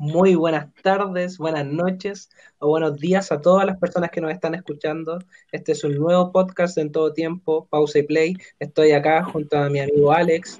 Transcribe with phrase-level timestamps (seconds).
[0.00, 4.54] muy buenas tardes, buenas noches o buenos días a todas las personas que nos están
[4.54, 5.18] escuchando.
[5.52, 8.36] Este es un nuevo podcast en todo tiempo, Pausa y Play.
[8.58, 10.58] Estoy acá junto a mi amigo Alex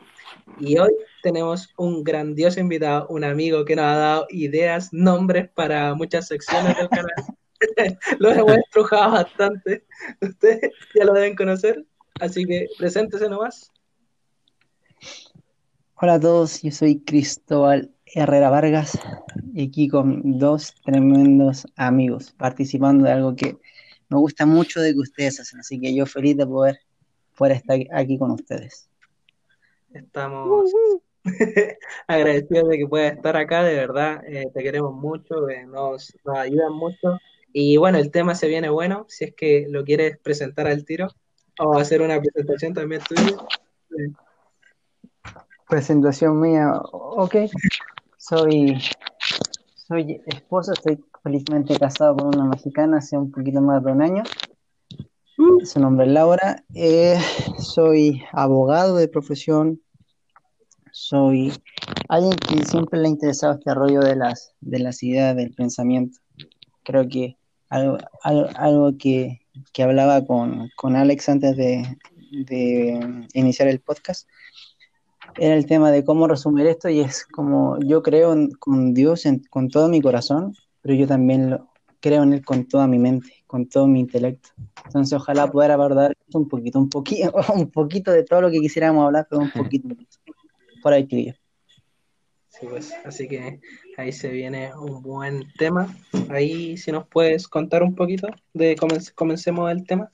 [0.59, 0.91] y hoy
[1.23, 6.77] tenemos un grandioso invitado, un amigo que nos ha dado ideas, nombres para muchas secciones
[6.77, 7.11] del canal.
[8.19, 9.87] lo hemos estrujado bastante.
[10.21, 11.83] Ustedes ya lo deben conocer,
[12.21, 13.73] así que preséntese nomás.
[15.95, 18.99] Hola a todos, yo soy Cristóbal Herrera Vargas
[19.55, 23.57] y aquí con dos tremendos amigos participando de algo que
[24.09, 26.81] me gusta mucho de que ustedes hacen, así que yo feliz de poder,
[27.37, 28.89] poder estar aquí con ustedes.
[29.93, 30.73] Estamos
[32.09, 36.37] agradecidos de que puedas estar acá, de verdad, eh, te queremos mucho, eh, nos, nos
[36.37, 37.19] ayudan mucho
[37.53, 41.09] y bueno, el tema se viene bueno, si es que lo quieres presentar al tiro
[41.59, 43.37] o hacer una presentación también tuya.
[45.69, 47.37] Presentación mía, ok.
[48.21, 48.79] Soy,
[49.89, 54.23] soy esposo, estoy felizmente casado con una mexicana hace un poquito más de un año.
[55.65, 56.63] Su nombre es Laura.
[56.75, 57.19] Eh,
[57.59, 59.81] soy abogado de profesión.
[60.93, 61.51] Soy
[62.11, 66.21] alguien que siempre le ha interesado este rollo de las, de las ideas, del pensamiento.
[66.83, 67.39] Creo que
[67.71, 69.47] algo, algo, que,
[69.83, 71.97] hablaba con, Alex antes de,
[73.33, 74.29] iniciar el podcast
[75.37, 79.69] era el tema de cómo resumir esto y es como yo creo con Dios con
[79.69, 83.69] todo mi corazón, pero yo también lo, creo en Él con toda mi mente, con
[83.69, 84.51] todo mi intelecto.
[84.87, 89.05] Entonces ojalá poder abordar un poquito, un poquito, un poquito de todo lo que quisiéramos
[89.05, 89.89] hablar, pero un poquito
[90.83, 91.07] por ahí.
[92.49, 93.61] Sí, pues, así que
[93.97, 95.95] ahí se viene un buen tema.
[96.31, 100.11] Ahí si nos puedes contar un poquito de cómo comencemos el tema.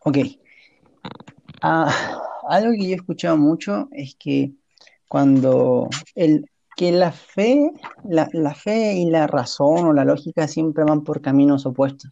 [0.00, 0.18] Ok.
[1.60, 4.52] Ah, algo que yo he escuchado mucho es que
[5.08, 6.44] cuando el,
[6.76, 7.72] que la fe,
[8.04, 12.10] la, fe y la razón o la lógica siempre van por caminos opuestos.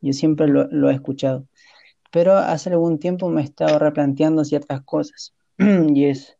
[0.00, 1.46] Yo siempre lo, he escuchado.
[2.10, 5.34] Pero hace algún tiempo me he estado replanteando ciertas cosas.
[5.58, 6.38] y es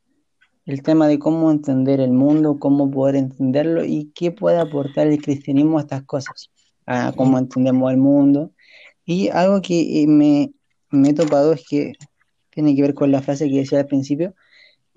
[0.65, 5.21] el tema de cómo entender el mundo, cómo poder entenderlo y qué puede aportar el
[5.21, 6.51] cristianismo a estas cosas,
[6.87, 8.53] a cómo entendemos el mundo.
[9.05, 10.53] Y algo que eh, me,
[10.91, 11.93] he topado es que
[12.57, 14.35] tiene que ver con la frase que decía al principio,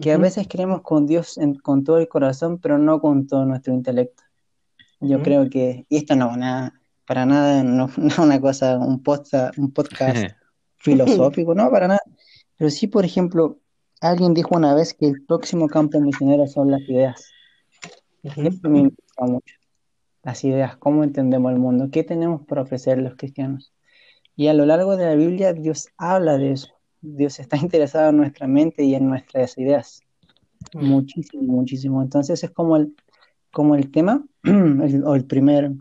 [0.01, 3.73] que a veces creemos con Dios con todo el corazón, pero no con todo nuestro
[3.73, 4.23] intelecto.
[4.99, 9.03] Yo creo que, y esto no, nada, para nada, no, no una cosa, un,
[9.57, 10.33] un podcast
[10.77, 12.01] filosófico, no, para nada.
[12.57, 13.59] Pero sí, por ejemplo,
[14.01, 17.31] Alguien dijo una vez que el próximo campo misionero son las ideas.
[18.63, 19.55] me importa mucho.
[20.23, 23.73] Las ideas, cómo entendemos el mundo, qué tenemos para ofrecer los cristianos.
[24.37, 26.69] Y a lo largo de la Biblia Dios habla de eso.
[27.01, 30.01] Dios está interesado en nuestra mente y en nuestras ideas.
[30.73, 32.01] Muchísimo, muchísimo.
[32.01, 32.95] Entonces es como el,
[33.51, 34.23] como el tema,
[35.05, 35.71] o el primer,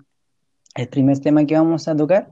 [0.74, 2.30] el primer tema que vamos a tocar.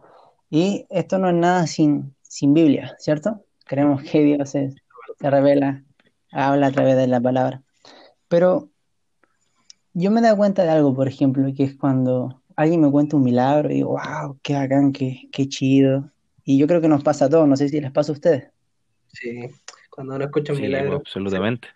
[0.50, 3.44] Y esto no es nada sin, sin Biblia, ¿cierto?
[3.64, 4.76] Creemos que Dios es,
[5.18, 5.84] se revela,
[6.30, 7.62] habla a través de la palabra.
[8.28, 8.70] Pero
[9.92, 13.24] yo me he cuenta de algo, por ejemplo, que es cuando alguien me cuenta un
[13.24, 16.10] milagro y digo, wow, qué bacán, qué, qué chido.
[16.44, 18.55] Y yo creo que nos pasa a todos, no sé si les pasa a ustedes.
[19.18, 19.48] Sí,
[19.90, 20.96] cuando uno escucha un milagro.
[20.96, 21.68] Absolutamente.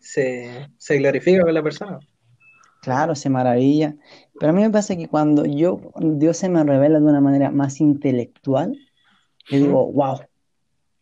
[0.00, 1.98] Se, se, glorifica con la persona.
[2.80, 3.96] Claro, se maravilla.
[4.38, 7.50] Pero a mí me pasa que cuando yo, Dios se me revela de una manera
[7.50, 8.78] más intelectual,
[9.48, 10.20] yo digo, wow,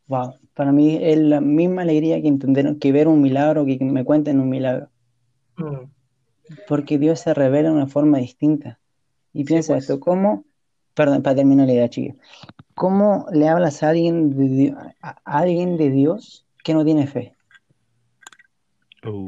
[0.06, 4.04] wow, para mí es la misma alegría que entender, que ver un milagro, que me
[4.04, 4.88] cuenten un milagro.
[5.56, 5.90] Mm.
[6.66, 8.80] Porque Dios se revela de una forma distinta.
[9.32, 9.84] Y piensa pues.
[9.84, 10.44] esto, ¿cómo,
[10.94, 12.14] perdón, para terminar la idea, chica,
[12.74, 17.34] ¿cómo le hablas a alguien de, Dios, a alguien de Dios que no tiene fe?
[19.06, 19.26] Oh.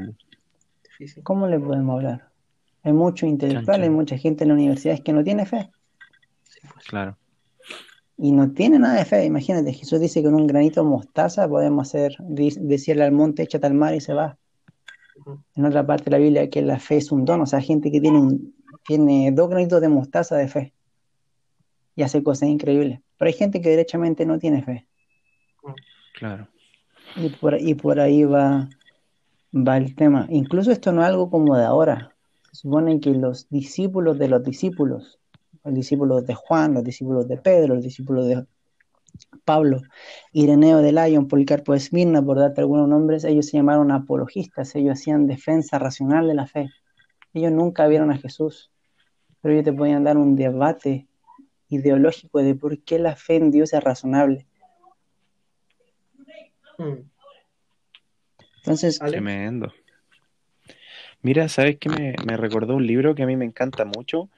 [1.23, 2.31] ¿Cómo le podemos hablar?
[2.83, 5.71] Hay mucho intelectual, hay mucha gente en la universidad que no tiene fe.
[6.73, 6.87] Pues.
[6.87, 7.17] Claro
[8.19, 9.25] y no tiene nada de fe.
[9.25, 13.67] Imagínate, Jesús dice que con un granito de mostaza podemos hacer, decirle al monte, échate
[13.67, 14.39] al mar y se va.
[15.55, 17.91] En otra parte de la Biblia que la fe es un don, o sea, gente
[17.91, 18.55] que tiene, un,
[18.87, 20.75] tiene dos granitos de mostaza de fe
[21.97, 23.01] y hace cosas increíbles.
[23.19, 24.87] Pero hay gente que derechamente no tiene fe.
[26.15, 26.49] Claro.
[27.17, 28.69] Y por, y por ahí va,
[29.53, 30.27] va el tema.
[30.31, 32.15] Incluso esto no es algo como de ahora.
[32.53, 35.19] Se supone que los discípulos de los discípulos
[35.67, 38.47] los discípulos de Juan, los discípulos de Pedro, los discípulos de
[39.45, 39.83] Pablo,
[40.33, 44.93] Ireneo de Lyon, Policarpo de Esmirna, por darte algunos nombres, ellos se llamaron apologistas, ellos
[44.93, 46.71] hacían defensa racional de la fe.
[47.35, 48.71] Ellos nunca vieron a Jesús,
[49.41, 51.09] pero ellos te podían dar un debate
[51.69, 54.47] ideológico de por qué la fe en Dios es razonable.
[56.79, 57.09] Hmm.
[58.59, 59.73] Entonces, tremendo.
[61.23, 61.89] Mira, ¿sabes qué?
[61.89, 64.29] Me, me recordó un libro que a mí me encanta mucho,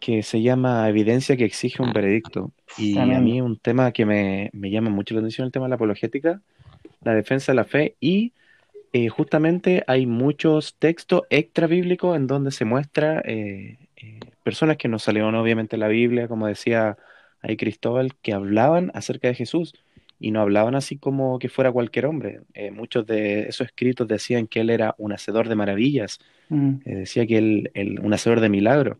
[0.00, 2.52] que se llama Evidencia que exige un veredicto.
[2.76, 5.70] Y a mí un tema que me, me llama mucho la atención, el tema de
[5.70, 6.42] la apologética,
[7.02, 8.32] la defensa de la fe, y
[8.92, 14.88] eh, justamente hay muchos textos extra bíblicos en donde se muestra eh, eh, personas que
[14.88, 16.96] no salieron obviamente en la Biblia, como decía
[17.40, 19.74] ahí Cristóbal, que hablaban acerca de Jesús
[20.18, 22.40] y no hablaban así como que fuera cualquier hombre.
[22.54, 26.18] Eh, muchos de esos escritos decían que él era un hacedor de maravillas,
[26.50, 28.98] Mm, eh, decía que él, él- un hacedor de milagros.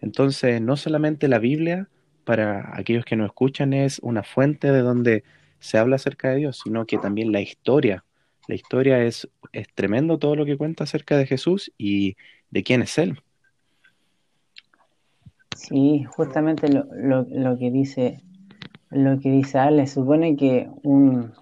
[0.00, 1.88] Entonces, no solamente la Biblia,
[2.24, 5.24] para aquellos que no escuchan, es una fuente de donde
[5.60, 8.04] se habla acerca de Dios, sino que también la historia.
[8.46, 12.16] La historia es, es tremendo todo lo que cuenta acerca de Jesús y
[12.50, 13.20] de quién es Él.
[15.56, 18.22] Sí, justamente lo, lo, lo que dice,
[18.90, 21.32] lo que dice Ale, supone que un,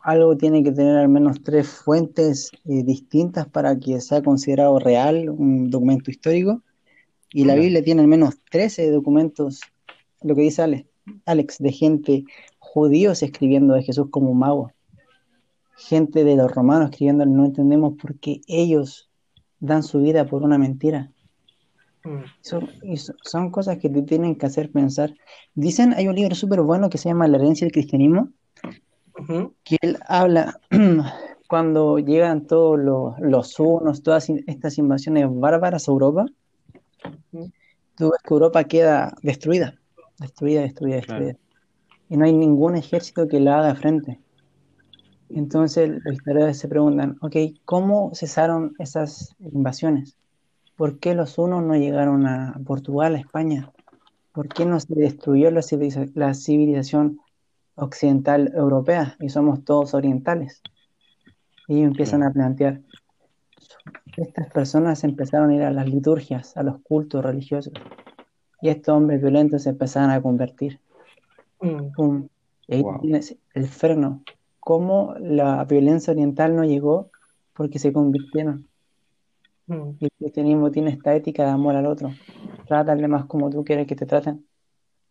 [0.00, 5.28] algo tiene que tener al menos tres fuentes eh, distintas para que sea considerado real
[5.28, 6.62] un documento histórico.
[7.32, 7.54] Y la.
[7.54, 9.60] Biblia tiene al menos 13 documentos,
[10.22, 10.86] lo que dice Ale-
[11.26, 12.24] Alex, de gente
[12.58, 14.72] judíos escribiendo de Jesús como un mago.
[15.76, 19.10] Gente de los romanos escribiendo, no entendemos por qué ellos
[19.60, 21.10] dan su vida por una mentira.
[22.04, 22.66] Mm, Son,
[23.22, 25.14] son cosas que te tienen que hacer pensar.
[25.54, 28.30] Dicen, hay un libro súper bueno que se llama La herencia del cristianismo,
[29.64, 30.58] que él habla
[31.48, 36.26] cuando llegan todos los, los hunos, todas estas invasiones bárbaras a Europa,
[37.96, 39.74] tú ves que Europa queda destruida,
[40.18, 41.24] destruida, destruida, Claro.
[41.24, 41.36] destruida.
[42.08, 44.18] Y no hay ningún ejército que la haga frente.
[45.28, 50.16] Entonces los historiadores se preguntan, ok, ¿cómo cesaron esas invasiones?
[50.80, 53.70] ¿Por qué los hunos no llegaron a Portugal, a España?
[54.32, 57.20] ¿Por qué no se destruyó la civiliza- la civilización
[57.74, 60.62] occidental europea y somos todos orientales?
[61.68, 62.80] Y ellos empiezan a plantear,
[64.16, 67.74] estas personas empezaron a ir a las liturgias, a los cultos religiosos,
[68.62, 70.80] y estos hombres violentos se empezaron a convertir.
[71.60, 72.22] mm.
[72.68, 73.00] Y ahí Wow.
[73.02, 74.24] tienes el freno.
[74.60, 77.10] Cómo la violencia oriental no llegó
[77.52, 78.69] porque se convirtieron.
[79.70, 82.10] Mm, Y el cristianismo tiene esta ética de amor al otro.
[82.66, 84.46] Trátale más como tú quieres que te traten.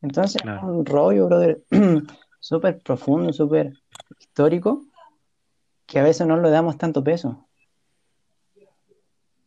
[0.02, 0.68] Entonces, Claro.
[0.68, 1.64] un rollo, brother,
[2.40, 3.74] súper profundo, súper
[4.20, 4.86] histórico,
[5.86, 7.48] que a veces no le damos tanto peso.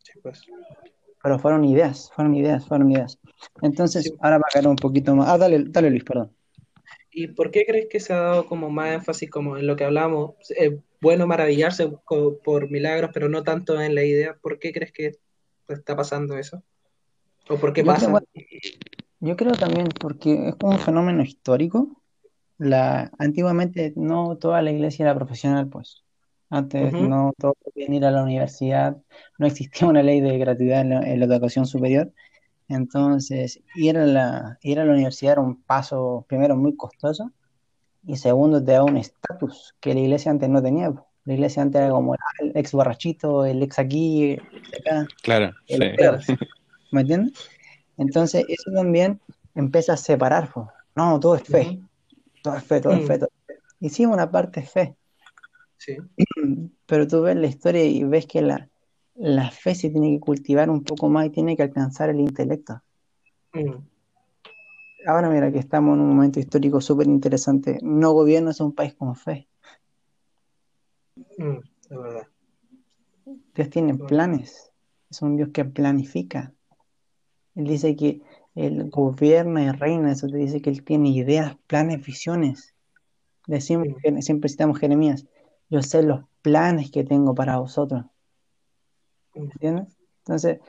[0.03, 0.45] sí, pues.
[1.23, 3.17] Pero fueron ideas, fueron ideas, fueron ideas.
[3.61, 4.13] Entonces, Sí.
[4.19, 5.29] ahora para caer un poquito más.
[5.29, 6.35] Ah, dale, dale Luis, perdón.
[7.13, 9.83] ¿Y por qué crees que se ha dado como más énfasis como en lo que
[9.83, 10.35] hablamos?
[10.49, 14.35] Es bueno maravillarse por milagros, pero no tanto en la idea.
[14.41, 15.11] ¿Por qué crees que
[15.67, 16.63] está pasando eso?
[17.49, 18.23] ¿O por qué Yo pasa?
[19.19, 22.01] yo creo también porque es como un fenómeno histórico.
[22.57, 26.03] La, antiguamente no toda la iglesia era profesional, pues.
[26.49, 28.97] Antes no todos podían ir a la universidad,
[29.39, 32.11] no existía una ley de gratuidad en la, en la educación superior.
[32.67, 37.31] Entonces, ir a la, ir a la universidad era un paso, primero, muy costoso
[38.05, 40.93] y segundo, te da un estatus que la iglesia antes no tenía.
[41.25, 45.53] La iglesia antes era como el ex borrachito, el ex aquí, el ex acá, Claro,
[45.67, 45.87] el sí.
[45.87, 46.19] ateo,
[46.91, 47.33] ¿me entiendes?
[47.97, 49.21] Entonces, eso también
[49.55, 50.51] empieza a separar.
[50.51, 50.71] po.
[50.95, 51.79] No, todo es fe,
[52.41, 53.55] todo es fe, todo es fe, todo es fe.
[53.79, 54.95] Y sí, una parte es fe,
[55.77, 55.97] sí,
[56.85, 58.69] pero tú ves la historia y ves que la,
[59.15, 62.81] la fe se tiene que cultivar un poco más y tiene que alcanzar el intelecto.
[63.55, 63.83] mm,
[65.05, 67.77] Ahora mira que estamos en un momento histórico súper interesante.
[67.83, 69.47] No gobierno es un país con fe.
[71.37, 71.59] mm,
[71.89, 72.27] de verdad.
[73.55, 74.71] Dios tiene Bueno, planes.
[75.09, 76.53] Es un Dios que planifica.
[77.55, 78.21] Él dice que
[78.55, 80.11] Él gobierna y reina.
[80.11, 82.75] Eso te dice que Él tiene ideas, planes, visiones.
[83.47, 85.27] Decimos, mm, siempre citamos Jeremías.
[85.69, 88.05] Yo sé los planes que tengo para vosotros.
[89.33, 89.97] ¿Entiendes?
[90.19, 90.59] Entonces,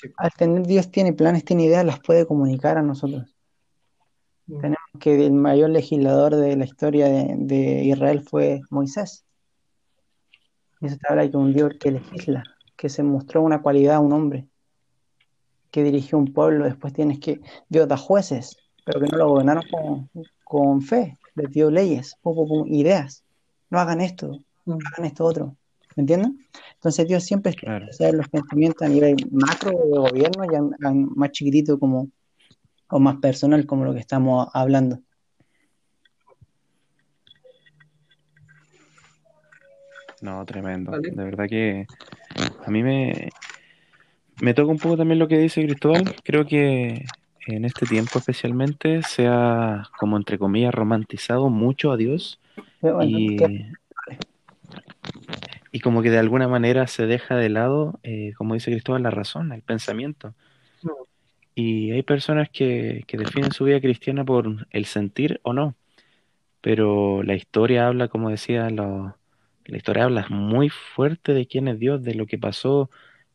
[0.00, 3.34] sí, al tener Dios tiene planes, tiene ideas, las puede comunicar a nosotros.
[4.46, 9.24] mm, Tenemos que el mayor legislador de la historia de, de Israel fue Moisés.
[10.80, 12.42] Y eso te habla de que un Dios que legisla,
[12.76, 14.48] que se mostró una cualidad a un hombre,
[15.70, 16.64] que dirigió un pueblo.
[16.64, 20.10] Después tienes que, Dios da jueces, pero que no lo gobernaron con,
[20.44, 23.24] con fe, les dio leyes, pum, ideas.
[23.68, 25.56] No hagan esto, mm, hagan esto otro.
[26.00, 26.46] ¿Me entienden?
[26.76, 27.92] Entonces Dios siempre está Claro.
[27.92, 32.08] saber los pensamientos a nivel macro de gobierno y a, a más chiquitito como,
[32.88, 34.98] o más personal como lo que estamos hablando.
[40.22, 40.92] No, tremendo.
[40.92, 41.10] ¿vale?
[41.10, 41.86] De verdad que
[42.64, 43.28] a mí me,
[44.40, 46.16] me toca un poco también lo que dice Cristóbal.
[46.24, 47.04] Creo que
[47.46, 52.40] en este tiempo especialmente se ha, como entre comillas, romantizado mucho a Dios
[52.80, 53.72] bueno, ¿qué?
[55.72, 59.10] Y como que de alguna manera se deja de lado, eh, como dice Cristóbal, la
[59.10, 60.34] razón, el pensamiento.
[61.54, 65.76] Y hay personas que, que definen su vida cristiana por el sentir o no,
[66.62, 69.16] pero la historia habla, como decía, lo-
[69.66, 72.90] la historia habla muy fuerte de quién es Dios, de lo que pasó,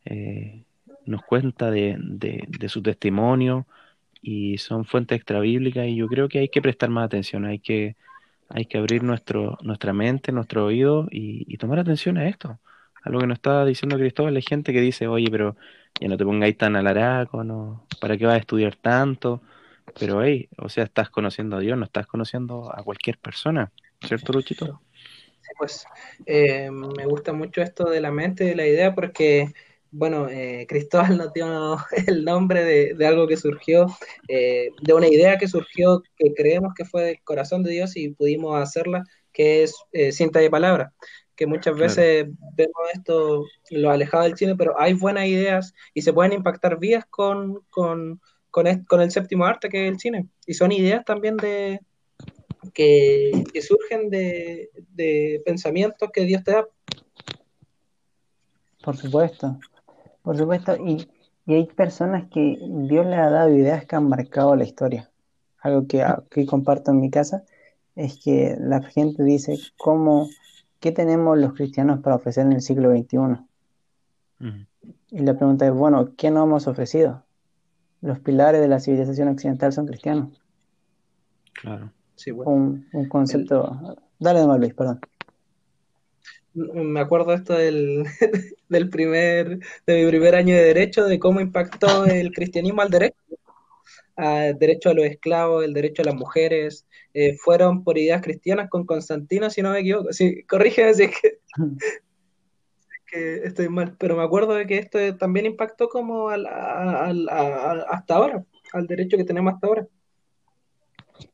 [0.05, 0.65] eh,
[1.05, 3.67] nos cuenta de, de, de su testimonio
[4.21, 7.95] y son fuentes extrabíblicas y yo creo que hay que prestar más atención, hay que,
[8.49, 12.59] hay que abrir nuestro, nuestra mente, nuestro oído y, y tomar atención a esto.
[13.03, 15.55] A lo que nos estaba diciendo Cristóbal, hay gente que dice, oye, pero
[15.99, 19.41] ya no te pongáis tan alaraco, no, ¿para qué vas a estudiar tanto?
[19.99, 23.71] Pero hey, o sea, estás conociendo a Dios, no estás conociendo a cualquier persona,
[24.01, 24.81] ¿cierto, Luchito?
[25.57, 25.85] Pues
[26.25, 29.53] eh, me gusta mucho esto de la mente, de la idea, porque,
[29.97, 33.87] bueno, eh, Cristóbal nos dio el nombre de, de algo que surgió,
[34.27, 38.09] eh, de una idea que surgió que creemos que fue del corazón de Dios y
[38.09, 40.93] pudimos hacerla, que es eh, cinta de palabra,
[41.35, 41.79] que muchas Claro.
[41.79, 46.77] veces vemos esto lo alejado del cine, pero hay buenas ideas y se pueden impactar
[46.77, 48.19] vidas con, con,
[48.51, 50.27] con, el séptimo arte que es el cine.
[50.45, 51.79] Y son ideas también de
[52.73, 56.67] que, que surgen de, de pensamientos que Dios te da.
[58.83, 59.57] Por supuesto,
[60.25, 60.75] por supuesto.
[60.75, 61.07] Y,
[61.45, 65.11] y hay personas que Dios les ha dado ideas que han marcado la historia.
[65.59, 67.43] Algo que, que comparto en mi casa
[67.95, 70.27] es que la gente dice, ¿cómo,
[70.79, 73.45] ¿qué tenemos los cristianos para ofrecer en el siglo XXI?
[75.11, 77.23] Y la pregunta es, bueno, ¿qué no hemos ofrecido?
[78.01, 80.41] Los pilares de la civilización occidental son cristianos.
[81.53, 81.91] Claro.
[82.15, 82.51] Sí, bueno.
[82.51, 83.97] Un, un concepto...
[84.19, 84.99] Dale de Luis, perdón.
[86.55, 88.05] Me acuerdo esto del,
[88.69, 93.17] del primer, de mi primer año de derecho, de cómo impactó el cristianismo al derecho,
[94.15, 98.69] al derecho a los esclavos, el derecho a las mujeres, eh, fueron por ideas cristianas
[98.69, 100.13] con Constantino, si no me equivoco.
[100.13, 101.39] Sí, corrígeme si es que,
[103.43, 107.71] estoy mal, pero me acuerdo de que esto también impactó como al, al, a, a,
[107.89, 109.87] hasta ahora, al derecho que tenemos hasta ahora.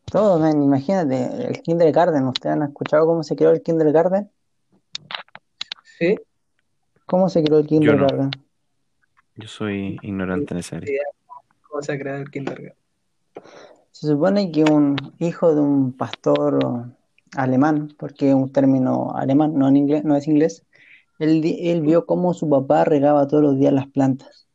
[0.06, 4.30] Todo, imagínate, el kindergarten, ¿ustedes han escuchado cómo se creó el kindergarten?
[6.02, 6.18] Sí.
[7.06, 8.32] ¿Cómo se creó el kindergarten?
[8.32, 8.46] Yo, no.
[9.36, 11.00] Yo soy ignorante en esa área.
[11.70, 12.74] ¿Cómo se ha creado el kindergarten?
[13.92, 16.88] Se supone que un hijo de un pastor
[17.36, 20.66] alemán, porque es un término alemán, no, en inglés, no es inglés,
[21.20, 24.48] él, él vio cómo su papá regaba todos los días las plantas.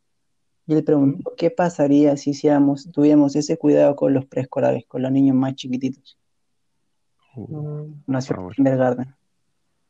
[0.67, 5.13] Y él preguntó, ¿qué pasaría si hiciéramos, tuviéramos ese cuidado con los preescolares, con los
[5.13, 6.19] niños más chiquititos?
[7.37, 9.15] Uh, Nació en kindergarten.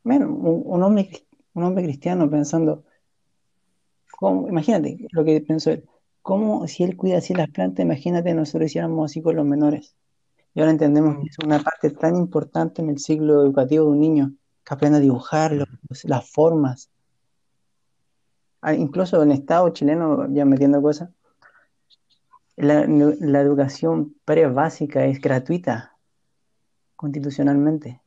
[0.07, 1.11] Bueno, un, un, hombre,
[1.57, 2.85] un hombre cristiano pensando,
[4.21, 5.89] imagínate lo que pensó él,
[6.21, 9.97] ¿cómo si él cuida así las plantas, imagínate nosotros hiciéramos así con los menores?
[10.55, 14.01] Y ahora entendemos que es una parte tan importante en el ciclo educativo de un
[14.01, 14.33] niño,
[14.65, 15.69] que aprende a dibujar los,
[16.05, 16.91] las formas,
[18.77, 21.09] incluso en el Estado chileno, ya metiendo cosas,
[22.57, 25.97] la, la educación pre-básica es gratuita
[26.97, 28.01] constitucionalmente,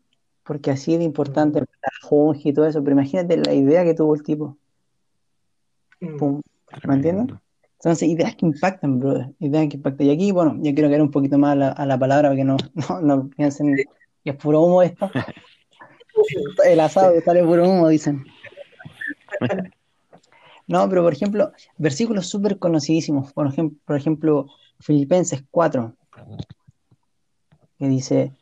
[0.49, 1.67] porque así de importante el
[2.01, 4.57] Junji y todo eso, pero imagínate la idea que tuvo el tipo.
[6.17, 6.41] Pum,
[6.87, 7.37] ¿Me entiendes?
[7.73, 10.07] Entonces, ideas que impactan, brother, ideas que impactan.
[10.07, 12.43] Y aquí, bueno, yo quiero caer un poquito más a la, a la palabra, porque
[12.43, 12.57] no,
[12.89, 13.85] no, no piensen que
[14.23, 15.11] es puro humo esto.
[16.65, 18.25] el asado que sale puro humo, dicen.
[20.65, 23.33] No, pero por ejemplo, versículos súper conocidísimos.
[23.33, 24.47] Por ejemplo, por ejemplo,
[24.79, 25.95] Filipenses 4,
[27.79, 28.33] que dice,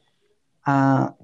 [0.65, 1.15] ah,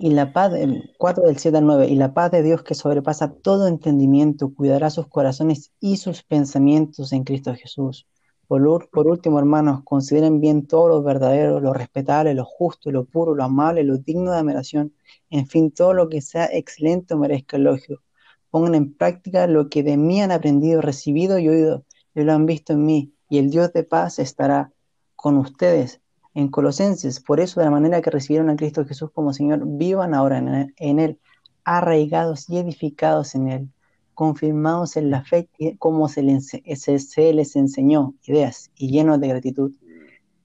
[0.00, 2.74] y la paz, el 4 del 7 al 9, y la paz de Dios que
[2.74, 8.06] sobrepasa todo entendimiento, cuidará sus corazones y sus pensamientos en Cristo Jesús.
[8.46, 13.34] Por, por último, hermanos, consideren bien todo lo verdadero, lo respetable, lo justo, lo puro,
[13.34, 14.94] lo amable, lo digno de admiración,
[15.28, 18.02] en fin, todo lo que sea excelente o merezca elogio
[18.50, 22.46] pongan en práctica lo que de mí han aprendido, recibido y oído, y lo han
[22.46, 24.72] visto en mí, y el Dios de paz estará
[25.16, 26.00] con ustedes.
[26.34, 30.14] En Colosenses, por eso de la manera que recibieron a Cristo Jesús como Señor, vivan
[30.14, 31.20] ahora en él, en él
[31.64, 33.68] arraigados y edificados en Él,
[34.14, 39.72] confirmados en la fe como se les, se, les enseñó, ideas y llenos de gratitud.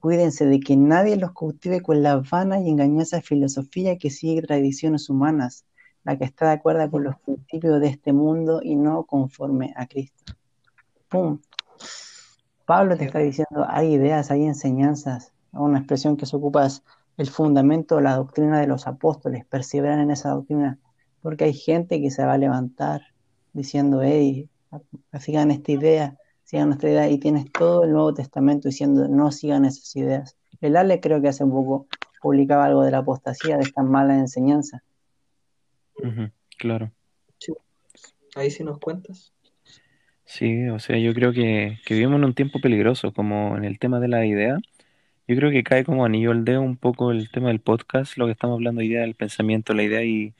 [0.00, 5.10] Cuídense de que nadie los cautive con la vana y engañosa filosofía que sigue tradiciones
[5.10, 5.64] humanas,
[6.04, 9.86] la que está de acuerdo con los principios de este mundo y no conforme a
[9.86, 10.34] Cristo.
[11.08, 11.40] ¡Pum!
[12.64, 16.82] Pablo te está diciendo, hay ideas, hay enseñanzas, una expresión que se ocupa es
[17.16, 20.78] el fundamento de la doctrina de los apóstoles, perseveran en esa doctrina,
[21.22, 23.02] porque hay gente que se va a levantar
[23.52, 24.48] diciendo, hey,
[25.18, 29.64] sigan esta idea, sigan nuestra idea, y tienes todo el Nuevo Testamento diciendo, no sigan
[29.64, 30.36] esas ideas.
[30.60, 31.86] El Ale creo que hace poco
[32.20, 34.82] publicaba algo de la apostasía, de estas malas enseñanzas.
[35.98, 36.92] Uh -huh, claro.
[37.38, 37.52] Sí.
[38.34, 39.32] Ahí sí nos cuentas.
[40.24, 43.78] Sí, o sea, yo creo que, que vivimos en un tiempo peligroso, como en el
[43.78, 44.58] tema de la idea.
[45.28, 48.26] Yo creo que cae como anillo al dedo un poco el tema del podcast, lo
[48.26, 50.34] que estamos hablando hoy día, del pensamiento, la idea, y,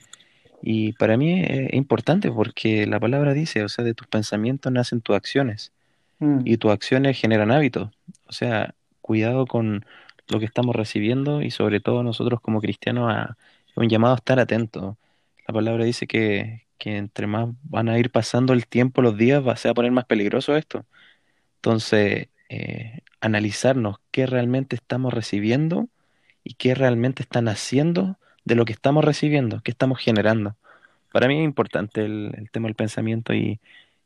[0.61, 5.01] y para mí es importante porque la palabra dice, o sea, de tus pensamientos nacen
[5.01, 5.73] tus acciones
[6.19, 7.89] Mm, y tus acciones generan hábitos.
[8.27, 9.85] O sea, cuidado con
[10.29, 13.37] lo que estamos recibiendo y sobre todo nosotros como cristianos a
[13.75, 14.97] un llamado a estar atentos.
[15.47, 19.45] La palabra dice que, que entre más van a ir pasando el tiempo, los días,
[19.45, 20.85] va, se va a poner más peligroso esto.
[21.57, 25.87] Entonces, eh, analizarnos qué realmente estamos recibiendo
[26.43, 30.55] y qué realmente están haciendo de lo que estamos recibiendo, qué estamos generando.
[31.11, 33.59] Para mí es importante el, el tema del pensamiento y,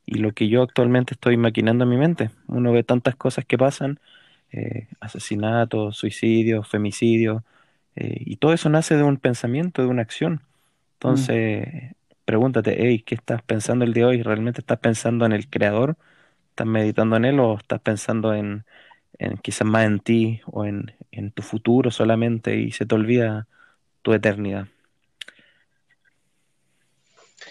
[0.05, 2.31] y lo que yo actualmente estoy maquinando en mi mente.
[2.47, 3.99] Uno ve tantas cosas que pasan,
[4.51, 7.43] eh, asesinatos, suicidios, femicidios,
[7.95, 10.41] eh, y todo eso nace de un pensamiento, de una acción.
[11.05, 11.31] mm.
[11.39, 11.95] Entonces,
[12.25, 14.23] pregúntate, hey, ¿qué estás pensando el día de hoy?
[14.23, 15.97] ¿Realmente estás pensando en el creador?
[16.51, 18.65] ¿Estás meditando en él o estás pensando en,
[19.17, 23.47] en quizás más en ti o en, en tu futuro solamente y se te olvida
[24.01, 24.67] tu eternidad?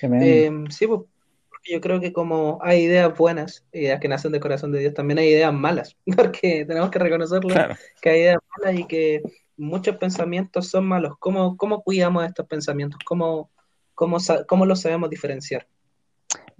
[0.03, 1.01] Eh, sí, pues,
[1.49, 4.95] porque yo creo que como hay ideas buenas, ideas que nacen del corazón de Dios,
[4.95, 9.23] también hay ideas malas, porque tenemos que reconocerlo, Claro, que hay ideas malas y que
[9.57, 11.15] muchos pensamientos son malos.
[11.19, 12.99] ¿Cómo, cómo cuidamos estos pensamientos?
[13.05, 13.51] ¿Cómo,
[13.95, 15.67] cómo, cómo los sabemos diferenciar?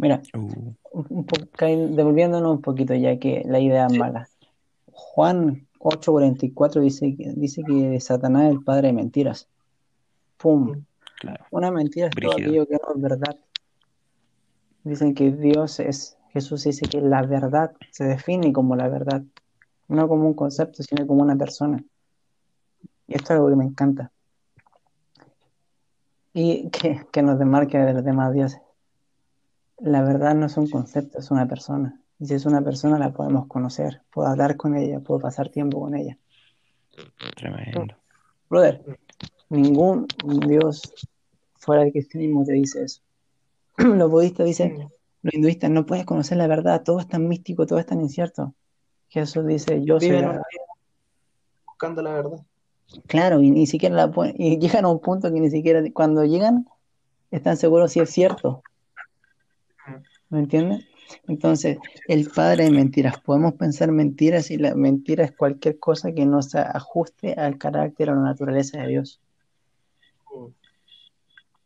[0.01, 3.99] Mira, Uh, un devolviéndonos un poquito ya que la idea es Sí.
[3.99, 4.29] mala.
[4.91, 9.47] Juan 8:44 dice, que- dice que Satanás es el padre de mentiras.
[10.39, 10.85] ¡Pum!
[11.21, 13.37] claro, Una mentira es todo aquello que no es verdad.
[14.85, 19.23] Dicen que Dios es, Jesús dice que la verdad se define como la verdad,
[19.89, 21.85] no como un concepto, sino como una persona.
[23.07, 24.11] Y esto es algo que me encanta.
[26.33, 28.61] Y que, que nos demarca de los demás dioses.
[29.83, 32.01] La verdad no es un concepto, es una persona.
[32.19, 35.81] Y si es una persona, la podemos conocer, puedo hablar con ella, puedo pasar tiempo
[35.81, 36.19] con ella.
[37.37, 37.97] Tremendo.
[38.49, 38.83] Brother,
[39.49, 40.07] ningún
[40.47, 40.83] Dios
[41.55, 43.01] fuera del cristianismo te dice eso.
[43.79, 44.91] Los budistas dicen,
[45.23, 48.55] los hinduistas, no puedes conocer la verdad, todo es tan místico, todo es tan incierto.
[49.09, 50.43] Jesús dice, yo soy la una verdad.
[50.51, 50.63] vida
[51.67, 52.41] buscando la verdad.
[53.07, 56.25] Claro, y ni siquiera la pueden, y llegan a un punto que ni siquiera cuando
[56.25, 56.67] llegan
[57.31, 58.63] están seguros si es cierto.
[60.31, 60.87] ¿Me entiendes?
[61.27, 66.25] Entonces, el padre de mentiras, podemos pensar mentiras y la mentira es cualquier cosa que
[66.25, 69.21] no se ajuste al carácter o la naturaleza de Dios.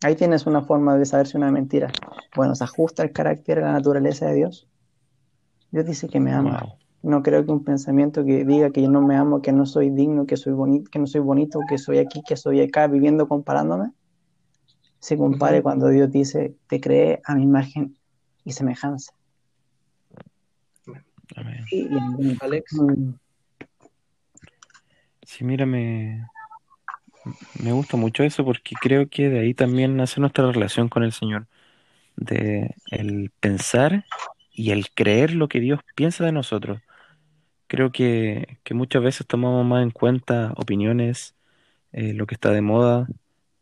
[0.02, 1.90] Ahí tienes una forma de saber si una mentira,
[2.36, 4.68] bueno, se ajusta al carácter o la naturaleza de Dios.
[5.70, 6.60] Dios dice que me ama.
[6.60, 6.72] Wow.
[7.02, 9.90] No creo que un pensamiento que diga que yo no me amo, que no soy
[9.90, 13.28] digno, que soy bonito, que no soy bonito, que soy aquí, que soy acá, viviendo
[13.28, 13.92] comparándome,
[15.00, 17.96] se compare cuando Dios dice, te creé a mi imagen
[18.44, 19.12] y semejanza.
[21.36, 21.64] Amén.
[21.70, 22.76] Y- y- Alex,
[25.22, 26.28] Sí, mira, me,
[27.58, 31.12] me gusta mucho eso porque creo que de ahí también nace nuestra relación con el
[31.12, 31.46] Señor,
[32.16, 34.04] de el pensar
[34.52, 36.80] y el creer lo que Dios piensa de nosotros.
[37.66, 41.34] Creo que, que muchas veces tomamos más en cuenta opiniones,
[41.92, 43.08] eh, lo que está de moda,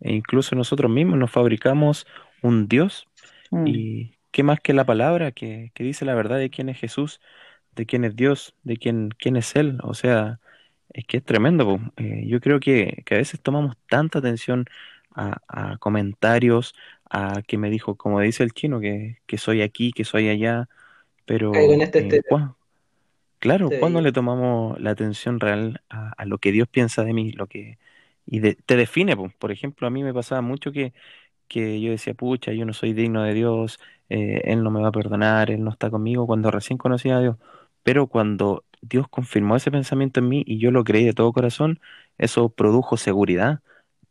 [0.00, 2.06] e incluso nosotros mismos nos fabricamos
[2.42, 3.06] un Dios
[3.52, 6.78] mm, y qué más que la palabra que, que dice la verdad de quién es
[6.78, 7.20] Jesús,
[7.72, 9.78] de quién es Dios, de quién, quién es Él.
[9.84, 10.40] O sea,
[10.90, 11.66] es que es tremendo.
[11.66, 11.80] po.
[11.98, 14.66] Eh, yo creo que, que a veces tomamos tanta atención
[15.14, 16.74] a, a comentarios,
[17.10, 20.68] a que me dijo, como dice el chino, que, que soy aquí, que soy allá,
[21.26, 22.22] pero este eh, estereo.
[22.26, 22.56] ¿cuá-
[23.38, 27.32] Claro, ¿cuándo le tomamos la atención real a, a lo que Dios piensa de mí?
[27.32, 27.78] Lo que,
[28.24, 29.30] y de- te define, po.
[29.38, 30.92] Por ejemplo, a mí me pasaba mucho que,
[31.52, 34.88] que yo decía, pucha, yo no soy digno de Dios, eh, Él no me va
[34.88, 37.36] a perdonar, Él no está conmigo, cuando recién conocí a Dios.
[37.82, 41.80] Pero cuando Dios confirmó ese pensamiento en mí y yo lo creí de todo corazón,
[42.18, 43.60] eso produjo seguridad,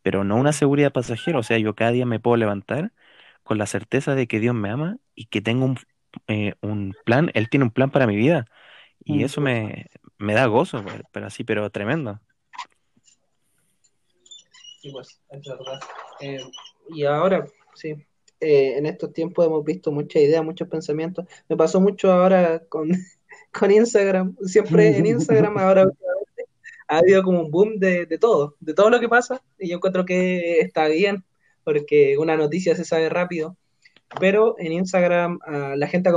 [0.04, 1.40] pero no una seguridad pasajera.
[1.40, 2.92] O sea, yo cada día me puedo levantar
[3.44, 5.78] con la certeza de que Dios me ama y que tengo un,
[6.28, 8.46] eh, un plan, Él tiene un plan para mi vida.
[9.04, 9.22] Y mm.
[9.26, 12.20] eso me, me da gozo, pero pero así, pero tremendo.
[14.82, 15.80] Sí, pues, es verdad.
[16.22, 16.40] Eh,
[16.94, 17.96] y ahora, sí,
[18.40, 21.26] eh, en estos tiempos hemos visto muchas ideas, muchos pensamientos.
[21.48, 22.90] Me pasó mucho ahora con,
[23.54, 24.36] con Instagram.
[24.44, 25.86] Siempre en Instagram ahora
[26.88, 29.42] ha habido como un boom de, de todo, de todo lo que pasa.
[29.60, 31.24] Y yo encuentro que está bien,
[31.64, 33.56] porque una noticia se sabe rápido.
[34.20, 36.10] Pero en Instagram ah, la gente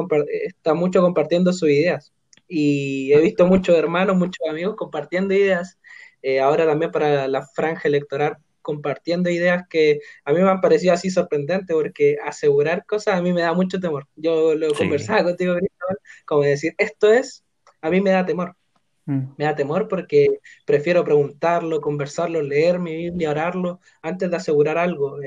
[0.46, 2.12] está mucho compartiendo sus ideas.
[2.48, 5.78] Y he visto muchos hermanos, muchos amigos compartiendo ideas.
[6.22, 10.94] eh, ahora también para la franja electoral compartiendo ideas que a mí me han parecido
[10.94, 14.08] así sorprendentes, porque asegurar cosas a mí me da mucho temor.
[14.16, 17.44] Yo lo conversaba contigo, Cristóbal, como decir, esto es,
[17.82, 18.56] a mí me da temor.
[19.04, 19.34] Mm.
[19.36, 25.18] Me da temor porque prefiero preguntarlo, conversarlo, leer mi Biblia, orarlo, antes de asegurar algo.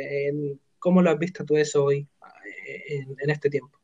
[0.79, 2.07] ¿Cómo lo has visto tú eso hoy,
[2.87, 3.77] en, este tiempo?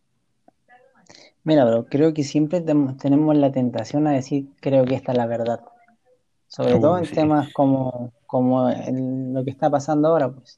[1.43, 5.27] Mira, bro, creo que siempre tenemos la tentación a decir, creo que esta es la
[5.27, 5.59] verdad.
[6.55, 10.55] Sobre todo en temas como, como lo que está pasando ahora, pues.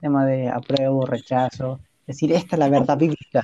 [0.00, 1.80] Tema de apruebo, rechazo.
[2.06, 3.42] Decir, esta es la verdad bíblica.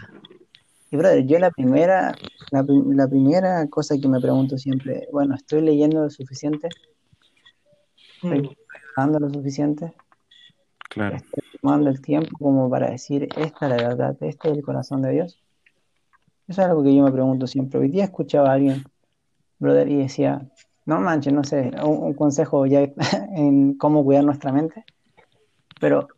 [0.92, 2.14] Y brother, yo la primera,
[2.53, 6.68] la, primera cosa que me pregunto siempre, bueno, ¿estoy leyendo lo suficiente?
[8.22, 8.57] ¿Estoy
[8.96, 9.16] mm.
[9.18, 9.92] lo suficiente?
[10.90, 11.16] Claro.
[11.16, 15.03] ¿Estoy tomando el tiempo como para decir, esta es la verdad, este es el corazón
[15.03, 15.42] de Dios?
[16.46, 17.81] Eso es algo que yo me pregunto siempre.
[17.81, 18.85] Hoy día escuchaba a alguien,
[19.59, 20.48] brother, y decía,
[20.90, 22.81] no manches, no sé, un, consejo ya
[23.37, 24.85] en cómo cuidar nuestra mente.
[25.79, 26.09] Pero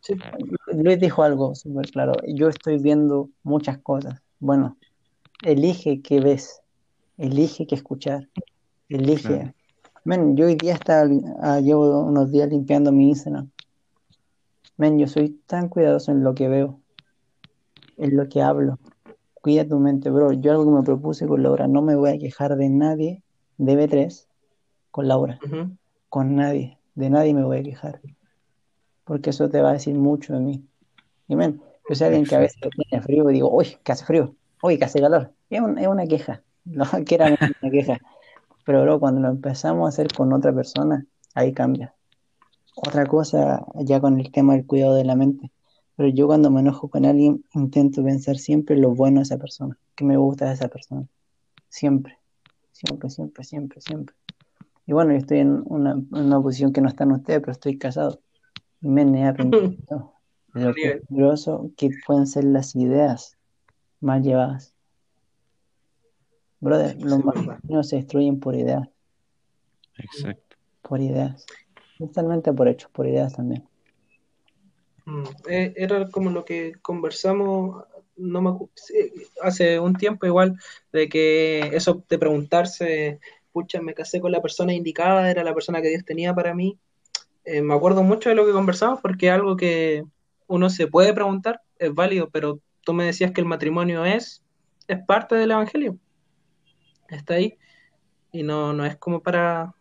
[0.73, 4.77] Luis dijo algo súper claro, yo estoy viendo muchas cosas bueno,
[5.43, 6.61] elige qué ves,
[7.17, 8.27] elige qué escuchar,
[8.89, 9.53] elige.
[10.05, 11.07] Men, yo hoy día está,
[11.39, 13.51] ah, llevo unos días limpiando mi Instagram.
[14.75, 16.81] Men, yo soy tan cuidadoso en lo que veo,
[17.97, 18.79] en lo que hablo.
[19.35, 20.33] Cuida tu mente, bro.
[20.33, 23.23] Yo algo que me propuse con Laura, no me voy a quejar de nadie
[23.57, 24.27] de B3
[24.93, 25.39] con Laura.
[26.07, 27.99] Con nadie, de nadie me voy a quejar.
[29.03, 30.63] Porque eso te va a decir mucho de mí.
[31.27, 34.05] Y men, yo soy alguien que a veces tiene frío y digo, uy, que hace
[34.05, 35.31] frío, uy, que hace calor.
[35.49, 37.97] Es, es una queja, no que era una queja.
[38.65, 41.95] Pero luego cuando lo empezamos a hacer con otra persona, ahí cambia.
[42.75, 45.49] Otra cosa, ya con el tema del cuidado de la mente.
[45.95, 49.75] Pero yo cuando me enojo con alguien, intento pensar siempre lo bueno de esa persona,
[49.95, 51.07] que me gusta de esa persona.
[51.67, 52.19] Siempre,
[52.71, 54.15] siempre, siempre, siempre, siempre.
[54.85, 57.51] Y bueno, yo estoy en una, en una posición que no está en ustedes, pero
[57.51, 58.21] estoy casado.
[58.81, 60.13] Y me he aprendido
[60.53, 63.37] lo peligroso que pueden ser las ideas
[64.01, 64.73] mal llevadas.
[66.59, 68.87] Brother, los matrimonios se destruyen por ideas.
[69.97, 70.57] Exacto.
[70.81, 71.45] Por ideas.
[71.97, 73.67] Totalmente por hechos, por ideas también.
[75.05, 77.83] Mm, eh, era como lo que conversamos
[78.15, 78.57] no me,
[79.41, 80.57] hace un tiempo igual,
[80.91, 83.19] de que eso de preguntarse,
[83.53, 86.77] pucha, me casé con la persona indicada, era la persona que Dios tenía para mí.
[87.45, 90.03] Eh, me acuerdo mucho de lo que conversamos porque algo que,
[90.47, 94.43] uno se puede preguntar, es válido, pero tú me decías que el matrimonio es,
[94.87, 95.97] es parte del Evangelio.
[97.09, 97.57] Está ahí.
[98.31, 99.73] Y no, no es como para,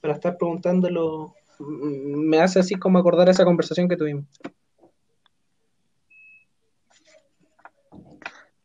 [0.00, 1.34] para estar preguntándolo.
[1.58, 4.26] Me hace así como acordar esa conversación que tuvimos.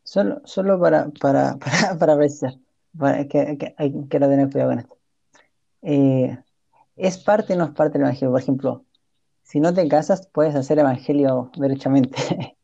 [0.02, 2.54] Solo, solo para, para, para, para precisar,
[3.28, 4.96] que, que, hay que tener cuidado con esto.
[5.82, 6.38] Eh,
[6.96, 8.32] ¿Es parte o no es parte del Evangelio?
[8.32, 8.84] Por ejemplo,
[9.48, 12.18] si no te casas, puedes hacer evangelio derechamente.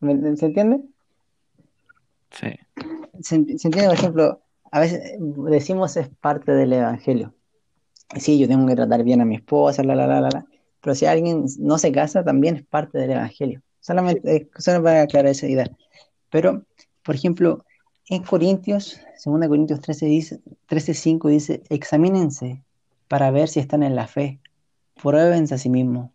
[0.00, 0.80] ¿Se entiende?
[2.30, 2.48] Sí.
[3.20, 4.40] Se, entiende, por ejemplo,
[4.72, 7.32] a veces decimos es parte del evangelio.
[8.16, 10.44] Sí, yo tengo que tratar bien a mi esposa, la, la, la, la,
[10.80, 13.62] Pero si alguien no se casa, también es parte del evangelio.
[13.78, 15.70] Solamente, solo para aclarar esa idea.
[16.28, 16.64] Pero,
[17.04, 17.64] por ejemplo,
[18.08, 22.62] en Corintios, 2 Corintios 13, dice, 13.5 dice, examínense
[23.08, 24.40] para ver si están en la fe
[25.02, 26.10] pruébense a sí mismos.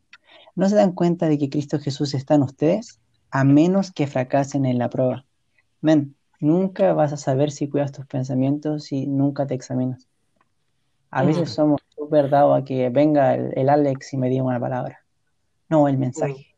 [0.56, 2.99] ¿No se dan cuenta de que Cristo Jesús está en ustedes?
[3.32, 5.25] A menos que fracasen en la prueba.
[5.82, 10.08] Men, nunca vas a saber si cuidas tus pensamientos si nunca te examinas.
[11.12, 11.54] A veces mm.
[11.54, 14.99] somos súper dados a que venga el, Alex y me diga una palabra.
[15.69, 16.34] No, el mensaje.
[16.34, 16.56] Mm.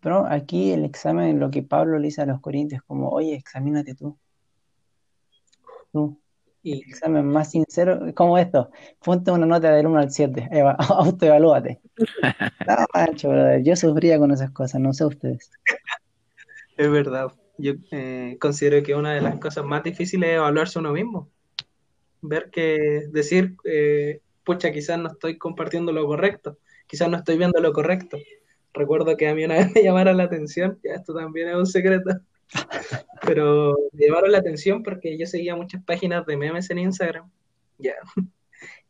[0.00, 3.94] Pero aquí el examen, lo que Pablo le dice a los corintios, como, oye, examínate
[3.94, 4.16] tú.
[6.62, 8.70] Y examen más sincero, como esto,
[9.02, 10.48] ponte una nota del 1 al 7,
[10.78, 11.80] autoevalúate.
[12.66, 15.50] No, brother, yo sufría con esas cosas, no sé ustedes.
[16.76, 20.92] Es verdad, yo eh, considero que una de las cosas más difíciles es evaluarse uno
[20.92, 21.30] mismo.
[22.20, 27.60] Ver que, decir, eh, pucha, quizás no estoy compartiendo lo correcto, quizás no estoy viendo
[27.60, 28.18] lo correcto.
[28.72, 31.66] Recuerdo que a mí una vez me llamaron la atención, ya esto también es un
[31.66, 32.10] secreto,
[33.22, 37.30] pero me llamaron la atención porque yo seguía muchas páginas de memes en Instagram.
[37.78, 37.94] Ya.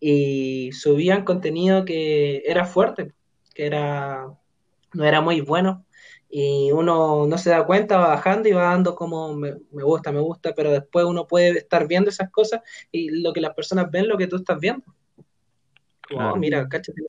[0.00, 3.12] Y subían contenido que era fuerte,
[3.52, 4.28] que era
[4.94, 5.84] no era muy bueno.
[6.30, 10.20] Y uno no se da cuenta, va bajando y va dando como me, gusta, me
[10.20, 12.60] gusta, pero después uno puede estar viendo esas cosas
[12.92, 14.84] y lo que las personas ven, lo que tú estás viendo.
[16.06, 17.02] Como, oh, mira, cáchate,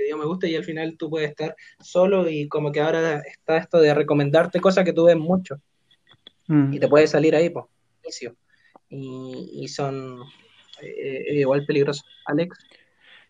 [0.00, 3.18] le dio me gusta y al final tú puedes estar solo y como que ahora
[3.20, 5.60] está esto de recomendarte cosas que tú ves mucho
[6.48, 6.74] mm.
[6.74, 7.66] y te puede salir ahí, pues,
[8.02, 8.34] inicio.
[8.88, 10.20] Y, y son
[10.82, 12.04] eh, igual peligrosos.
[12.26, 12.58] Alex.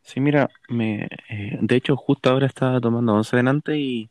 [0.02, 4.08] Sí, mira, me, eh, de hecho justo ahora estaba tomando once delante y,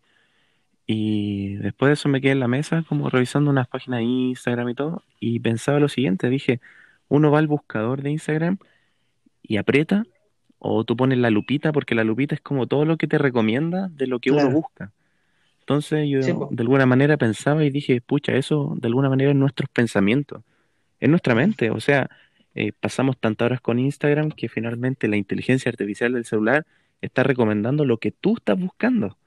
[0.86, 4.70] y después de eso me quedé en la mesa como revisando unas páginas de Instagram
[4.70, 6.62] y todo y pensaba lo siguiente, dije,
[7.08, 8.60] uno va al buscador de Instagram
[9.42, 10.06] y aprieta
[10.60, 13.90] o tú pones la lupita porque la lupita es como todo lo que te recomienda
[13.90, 14.92] de lo que uno busca.
[15.62, 19.70] Entonces yo de alguna manera pensaba y dije, pucha, eso de alguna manera es nuestros
[19.70, 20.44] pensamientos,
[21.00, 21.70] es nuestra mente.
[21.72, 22.10] O sea,
[22.56, 26.66] eh, pasamos tantas horas con Instagram que finalmente la inteligencia artificial del celular
[27.02, 29.18] está recomendando lo que tú estás buscando.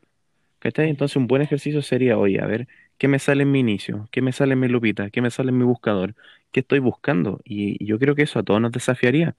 [0.58, 0.90] ¿Cachai?
[0.90, 2.68] Entonces un buen ejercicio sería, oye, a ver,
[2.98, 4.08] ¿qué me sale en mi inicio?
[4.12, 5.10] ¿Qué me sale en mi lupita?
[5.10, 6.14] ¿Qué me sale en mi buscador?
[6.52, 7.40] ¿Qué estoy buscando?
[7.44, 9.36] Y, y yo creo que eso a todos nos desafiaría.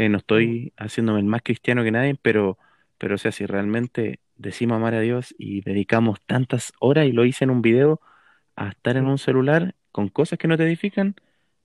[0.00, 2.58] Eh, no mm, estoy haciéndome el más cristiano que nadie, pero,
[2.98, 7.26] pero o sea, si realmente decimos amar a Dios y dedicamos tantas horas, y lo
[7.26, 8.00] hice en un video,
[8.56, 9.10] a estar en mm.
[9.10, 11.16] un celular con cosas que no te edifican,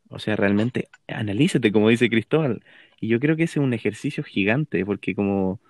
[0.09, 2.63] o sea, realmente analízate, como dice Cristóbal.
[2.99, 5.61] Y yo creo que ese es un ejercicio gigante, porque como,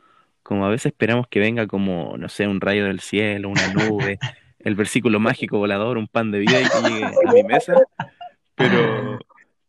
[0.43, 4.17] como a veces esperamos que venga como, no sé, un rayo del cielo, una nube,
[4.59, 7.75] el versículo mágico volador, un pan de vida y que llegue a mi mesa,
[8.55, 9.19] pero,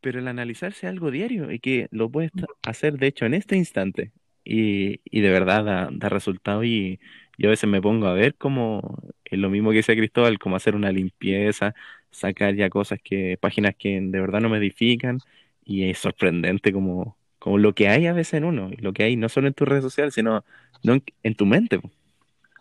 [0.07, 2.31] pero el analizarse es algo diario y que lo puedes
[2.62, 4.12] hacer, de hecho, en este instante.
[4.45, 7.01] Y, y de verdad da, da resultado y
[7.37, 10.55] yo a veces me pongo a ver como es lo mismo que decía Cristóbal, como
[10.55, 11.75] hacer una limpieza,
[12.12, 15.19] sacar ya cosas que, páginas que de verdad no me edifican
[15.64, 19.03] y es sorprendente como, como lo que hay a veces en uno, y lo que
[19.03, 20.45] hay no solo en tus redes sociales, sino
[20.85, 21.81] no en, en tu mente.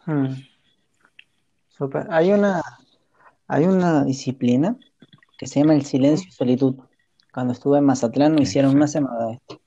[0.08, 0.34] Mm,
[1.68, 2.08] súper.
[2.10, 2.64] Hay una,
[3.48, 4.76] hay una disciplina
[5.38, 6.78] que se llama el silencio y solitud.
[7.36, 9.62] Cuando estuve en Mazatlán Que hicieron una semana de esto.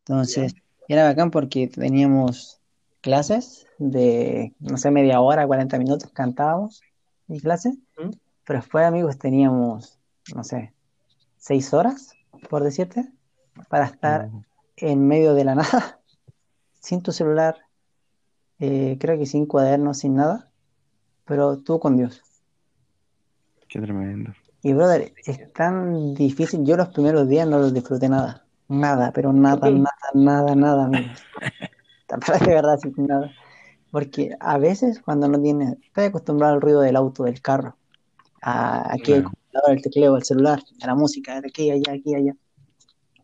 [0.00, 0.56] Entonces,
[0.88, 2.60] era bacán porque teníamos
[3.00, 6.82] clases de, no sé, media hora, 40 minutos, cantábamos
[7.28, 8.10] mi clase, ¿Mm?
[8.44, 10.00] pero después, amigos, teníamos,
[10.34, 10.74] no sé,
[11.36, 12.12] seis horas,
[12.50, 13.08] por decirte,
[13.68, 14.42] para estar Uh,
[14.76, 16.00] en medio de la nada,
[16.80, 17.56] sin tu celular,
[18.58, 20.50] eh, creo que sin cuadernos, sin nada,
[21.24, 22.20] pero tú con Dios.
[23.68, 24.32] qué tremendo.
[24.66, 26.64] Y brother, es tan difícil.
[26.64, 28.44] Yo los primeros días no los disfruté nada.
[28.66, 31.22] Nada, pero nada, nada, nada, nada, amigos.
[32.08, 33.30] Pero de verdad, sí, nada.
[33.92, 37.76] Porque a veces cuando no tienes, estoy acostumbrado al ruido del auto, del carro,
[38.42, 42.16] a aquí el computador, el tecleo, el celular, a la música, de aquí, allá, aquí,
[42.16, 42.34] allá.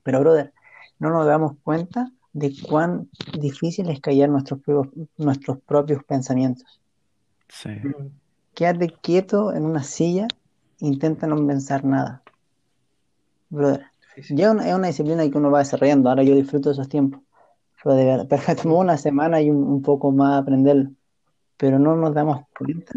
[0.04, 0.52] Pero brother,
[1.00, 6.80] no nos damos cuenta de cuán difícil es callar nuestros propios, nuestros propios pensamientos.
[7.48, 7.70] sí,
[8.54, 10.28] Quédate quieto en una silla,
[10.82, 12.22] intenta no pensar nada.
[13.50, 13.84] Brother,
[14.30, 16.08] ya una- es una disciplina que uno va desarrollando.
[16.08, 17.20] Ahora yo disfruto esos tiempos.
[17.82, 20.90] Pero de verdad, pero tomó una semana y un, un poco más aprenderlo.
[21.56, 22.92] Pero no nos damos cuenta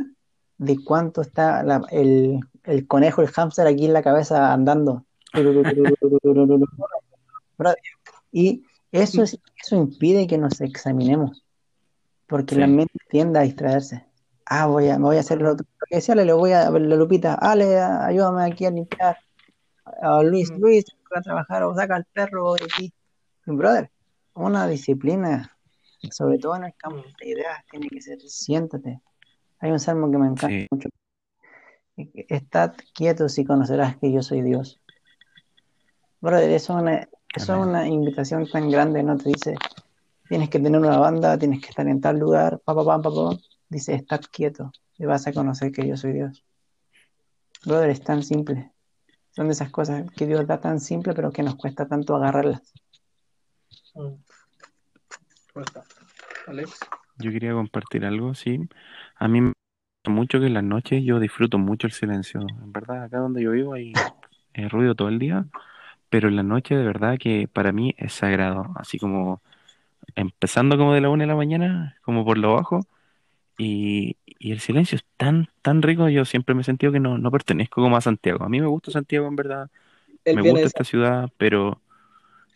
[0.57, 5.05] de cuánto está la- el, el conejo, el hámster aquí en la cabeza andando.
[8.31, 11.43] Y eso, es, eso impide que nos examinemos,
[12.27, 14.04] porque la mente tiende a distraerse.
[14.45, 15.57] Ah, voy a, me voy a hacer lo, lo
[15.89, 19.17] que decía, le voy a ver la Lupita, Ale, ayúdame aquí a limpiar.
[20.01, 22.93] A Luis, Mm, Luis, voy a trabajar o saca al perro de aquí.
[23.45, 23.91] Brother,
[24.33, 25.57] una disciplina,
[26.11, 29.01] sobre todo en el campo mm, de ideas, tiene que ser siéntate.
[29.59, 30.89] Hay un salmo que me encanta sí, mucho.
[31.95, 34.79] Estad quietos y conocerás que yo soy Dios.
[36.19, 39.55] Brother, eso es una, eso es una invitación tan grande, no te dice,
[40.27, 43.09] tienes que tener una banda, tienes que estar en tal lugar, pa, pa, pa, pa,
[43.09, 43.37] pa.
[43.69, 46.43] Dice, estad quieto y vas a conocer que yo soy Dios.
[47.65, 48.71] Brother, es tan simple.
[49.31, 52.73] Son de esas cosas que Dios da tan simple, pero que nos cuesta tanto agarrarlas.
[53.95, 54.13] mm.
[56.47, 56.79] Alex.
[57.17, 58.59] Yo quería compartir algo, sí.
[59.15, 62.41] A mí me gusta mucho que en las noches yo disfruto mucho el silencio.
[62.41, 63.93] En verdad, acá donde yo vivo hay
[64.53, 65.45] eh, ruido todo el día,
[66.09, 68.73] pero en la noche de verdad que para mí es sagrado.
[68.75, 69.41] Así como
[70.15, 72.81] empezando como de la una de la mañana, como por lo bajo,
[73.57, 76.09] y, y el silencio es tan, tan rico.
[76.09, 78.43] Yo siempre me he sentido que no, no pertenezco como a Santiago.
[78.45, 79.69] A mí me gusta Santiago, en verdad.
[80.25, 81.81] Él Me gusta esta ciudad, pero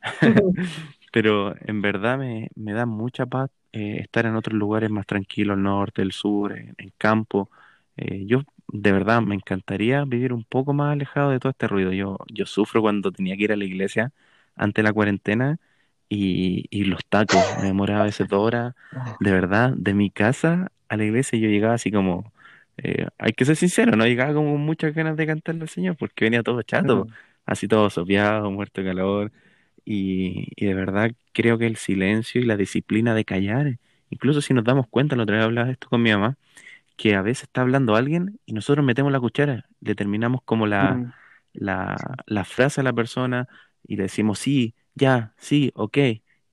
[1.12, 5.58] Pero en verdad me, me da mucha paz eh, estar en otros lugares más tranquilos,
[5.58, 7.50] el norte, el sur, en, en campo.
[7.98, 11.92] Eh, yo de verdad me encantaría vivir un poco más alejado de todo este ruido.
[11.94, 14.14] Yo, yo sufro cuando tenía que ir a la iglesia
[14.56, 15.60] ante la cuarentena
[16.10, 17.56] y, y los tacos.
[17.58, 18.76] Me demoraba a veces dos horas.
[19.20, 22.34] De verdad, de mi casa a la iglesia yo llegaba así como,
[22.78, 25.98] eh, hay que ser sincero, no llegaba como con muchas ganas de cantarle al Señor
[25.98, 27.08] porque venía todo chato,
[27.46, 29.32] así todo sopeado, muerto de calor.
[29.86, 33.78] Y, y de verdad creo que el silencio y la disciplina de callar,
[34.10, 36.38] incluso si nos damos cuenta, la otra vez hablaba de esto con mi mamá,
[36.98, 40.96] que a veces está hablando alguien y nosotros metemos la cuchara, le terminamos como la,
[40.96, 41.14] Mm.
[41.54, 43.48] la, la frase a la persona
[43.88, 45.98] y le decimos sí, ya, sí, ok.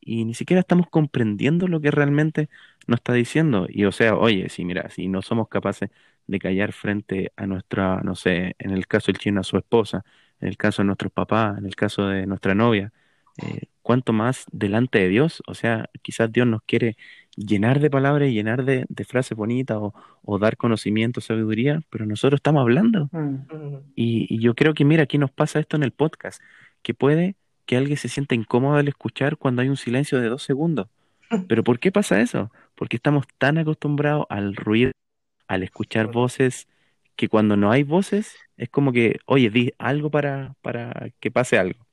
[0.01, 2.49] y ni siquiera estamos comprendiendo lo que realmente
[2.87, 3.67] nos está diciendo.
[3.69, 5.91] Y o sea, oye, si mira, si no somos capaces
[6.27, 10.05] de callar frente a nuestra, no sé, en el caso del chino a su esposa,
[10.41, 12.93] en el caso de nuestros papás, en el caso de nuestra novia,
[13.39, 15.43] eh, ¿cuánto más delante de Dios?
[15.47, 16.97] O sea, quizás Dios nos quiere
[17.37, 22.07] llenar de palabras y llenar de, de frases bonitas o, o dar conocimiento, sabiduría, pero
[22.07, 23.11] nosotros estamos hablando.
[23.13, 23.19] Mm.
[23.51, 26.43] Mm, Y, y yo creo que, mira, aquí nos pasa esto en el podcast,
[26.83, 30.43] que puede que alguien se sienta incómodo al escuchar cuando hay un silencio de dos
[30.43, 30.89] segundos.
[31.49, 32.53] Pero ¿por qué pasa eso?
[32.77, 34.93] Porque estamos tan acostumbrados al ruido,
[35.49, 36.69] al escuchar voces,
[37.17, 41.59] que cuando no hay voces, es como que, oye, di algo para, para que pase
[41.59, 41.85] algo.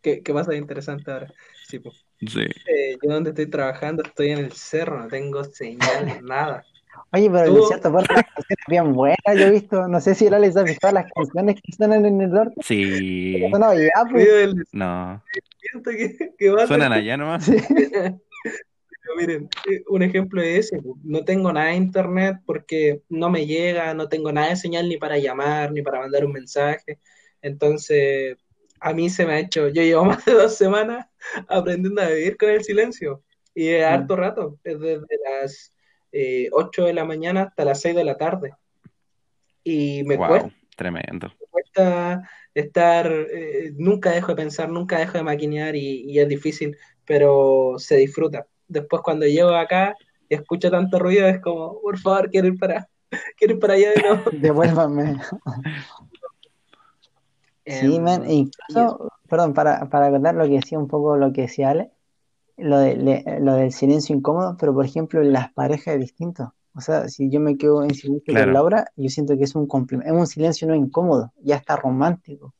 [0.00, 1.32] ¿Qué, qué pasa de interesante ahora?
[1.66, 2.04] Sí, pues.
[2.20, 2.42] Sí.
[2.42, 6.64] Eh, yo donde estoy trabajando estoy en el cerro, no tengo señal, nada.
[7.12, 10.14] Oye, pero Tú- en cierta parte las canciones bien buenas, yo he visto, no sé
[10.14, 12.54] si era les has visto las canciones que suenan en el norte.
[12.62, 13.42] Sí.
[13.52, 14.54] No, ya, pues.
[14.72, 15.22] No.
[15.62, 17.44] desierto que, que va a Suenan allá nomás.
[17.44, 17.56] Sí.
[19.06, 20.80] Pero miren, eh, un ejemplo es ese.
[21.02, 24.96] No tengo nada de internet porque no me llega, no tengo nada de señal ni
[24.96, 26.98] para llamar, ni para mandar un mensaje.
[27.42, 28.38] Entonces,
[28.80, 31.06] a mí se me ha hecho, yo llevo más de dos semanas
[31.48, 33.22] aprendiendo a vivir con el silencio.
[33.54, 33.92] Y es Mm.
[33.92, 35.73] harto rato, es desde las
[36.14, 38.52] eh, 8 de la mañana hasta las 6 de la tarde.
[39.64, 41.32] Y me Wow, cuesta tremendo.
[41.50, 42.22] cuesta
[42.54, 47.74] estar, eh, nunca dejo de pensar, nunca dejo de maquinear y, y es difícil, pero
[47.78, 48.46] se disfruta.
[48.68, 49.96] Después cuando llego acá
[50.28, 52.88] y escucho tanto ruido es como, por favor, quiero ir para,
[53.38, 54.22] quiero ir para allá de nuevo.
[54.32, 55.16] Devuélvame.
[57.66, 61.42] Sí, Em, man, incluso, perdón, para, para contar lo que decía un poco lo que
[61.42, 61.90] decía Ale,
[62.56, 66.54] lo, de, le- lo del silencio incómodo, pero por ejemplo las parejas es distinto.
[66.74, 68.46] O sea, si yo me quedo en silencio Claro.
[68.46, 69.68] con Laura, yo siento que es un
[70.04, 72.54] es un silencio no incómodo, ya está romántico.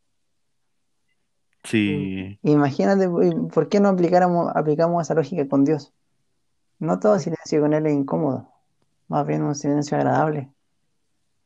[1.65, 5.93] Sí, Imagínate, ¿y ¿por qué no aplicáramos, aplicamos esa lógica con Dios?
[6.79, 8.51] No todo silencio con Él es incómodo,
[9.09, 10.51] más bien un silencio agradable,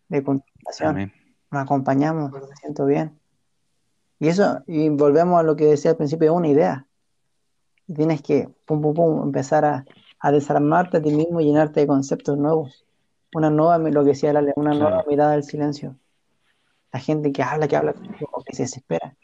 [0.09, 0.91] de contemplación.
[0.91, 1.13] amén.
[1.51, 3.19] Nos acompañamos, me siento bien.
[4.19, 6.88] Y eso, y volvemos a lo que decía al principio, es una idea.
[7.89, 9.85] Y tienes que, pum, pum, pum, empezar a,
[10.21, 12.85] a desarmarte a ti mismo y llenarte de conceptos nuevos.
[13.35, 15.11] Una nueva, lo que decía Lale, una nueva Claro.
[15.11, 15.97] mirada del silencio.
[16.93, 17.95] La gente que habla, que habla,
[18.33, 19.17] o que se desespera.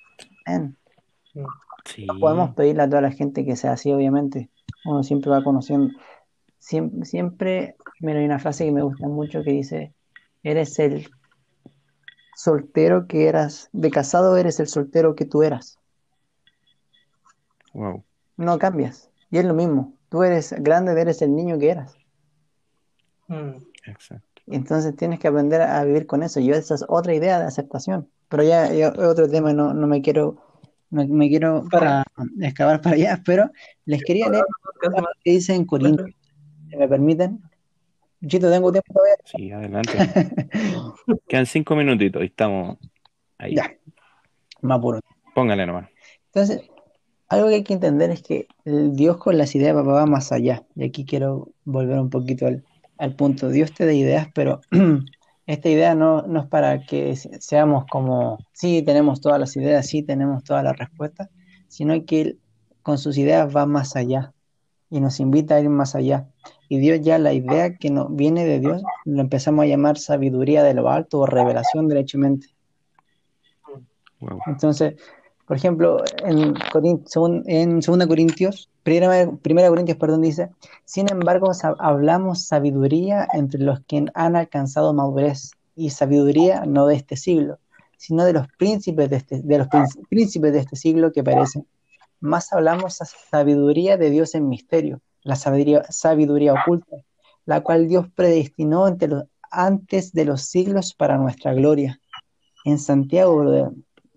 [1.84, 4.50] Sí, no podemos pedirle a toda la gente que sea así, obviamente.
[4.84, 5.94] Uno siempre va conociendo.
[6.58, 9.92] Siempre, siempre, mira, hay una frase que me gusta mucho que dice,
[10.42, 11.10] eres el
[12.36, 15.78] soltero que eras, de casado eres el soltero que tú eras.
[17.74, 18.04] wow.
[18.36, 19.10] No cambias.
[19.30, 19.94] Y es lo mismo.
[20.08, 21.96] Tú eres grande, eres el niño que eras.
[23.28, 24.42] mm, Exacto.
[24.46, 26.38] Entonces tienes que aprender a vivir con eso.
[26.40, 28.08] Yo esa es otra idea de aceptación.
[28.28, 30.36] Pero ya, ya es otro tema, no, no me quiero,
[30.90, 32.04] no me quiero Para.
[32.40, 33.50] excavar para allá, pero
[33.86, 34.44] les quería leer
[34.82, 36.10] algo que dice en Corintios,
[36.70, 37.40] si me permiten.
[38.26, 39.16] Chito, tengo tiempo todavía.
[39.24, 39.92] Sí, adelante.
[41.28, 42.78] Quedan cinco minutitos y estamos
[43.38, 43.54] ahí.
[43.54, 43.70] Ya,
[44.62, 45.00] más puro.
[45.34, 45.88] Póngale nomás.
[46.26, 46.62] Entonces,
[47.34, 50.64] algo que hay que entender es que el Dios con las ideas va más allá.
[50.74, 52.64] Y aquí quiero volver un poquito al,
[52.98, 53.48] al punto.
[53.50, 54.60] Dios te da ideas, pero
[55.46, 59.86] esta idea no, no es para que se- seamos como, sí, tenemos todas las ideas,
[59.86, 61.28] sí, tenemos todas las respuestas,
[61.68, 62.38] sino que Él
[62.82, 64.32] con sus ideas va más allá
[64.90, 66.26] y nos invita a ir más allá.
[66.68, 70.62] Y Dios ya la idea que nos viene de Dios, lo empezamos a llamar sabiduría
[70.62, 72.48] de lo alto o revelación derechamente.
[74.20, 74.40] Wow.
[74.46, 74.94] Entonces,
[75.46, 76.54] por ejemplo, en,
[77.46, 80.48] en 2 Corintios, primera, primera Corintios, perdón, dice,
[80.84, 87.16] sin embargo, hablamos sabiduría entre los que han alcanzado madurez, y sabiduría no de este
[87.16, 87.58] siglo,
[87.96, 91.66] sino de los príncipes de este, de los prín- príncipes de este siglo que perecen.
[92.20, 96.96] Más hablamos sa- sabiduría de Dios en misterio, la sabiduría, sabiduría oculta,
[97.44, 98.86] la cual Dios predestinó
[99.50, 102.00] antes de los siglos para nuestra gloria.
[102.64, 103.72] En Santiago,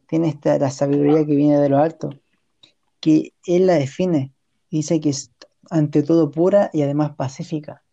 [0.08, 2.10] tiene esta, la sabiduría que viene de lo alto,
[3.00, 4.34] que él la define.
[4.70, 5.32] Dice que es
[5.70, 7.84] ante todo pura y además pacífica,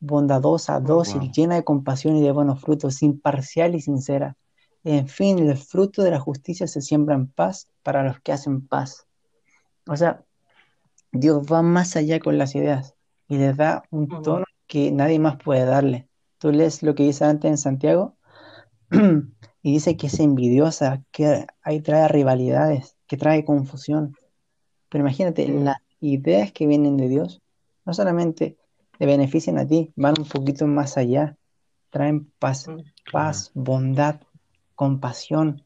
[0.00, 1.32] bondadosa, dócil, Wow.
[1.32, 4.36] llena de compasión y de buenos frutos, imparcial y sincera.
[4.84, 8.66] En fin, el fruto de la justicia se siembra en paz para los que hacen
[8.66, 9.06] paz.
[9.86, 10.22] O sea,
[11.12, 12.94] Dios va más allá con las ideas
[13.28, 16.08] y les da un tono que nadie más puede darle.
[16.38, 18.16] Tú lees lo que dice antes en Santiago
[19.64, 24.14] y dice que es envidiosa, que ahí trae rivalidades, que trae confusión.
[24.90, 27.40] Pero imagínate, las ideas que vienen de Dios
[27.86, 28.58] no solamente
[28.98, 31.38] te benefician a ti, van un poquito más allá,
[31.88, 32.82] traen paz, Mm.
[33.10, 34.20] paz, bondad,
[34.74, 35.62] compasión,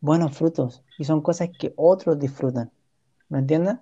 [0.00, 2.70] buenos frutos y son cosas que otros disfrutan.
[3.28, 3.78] ¿Me entiendes?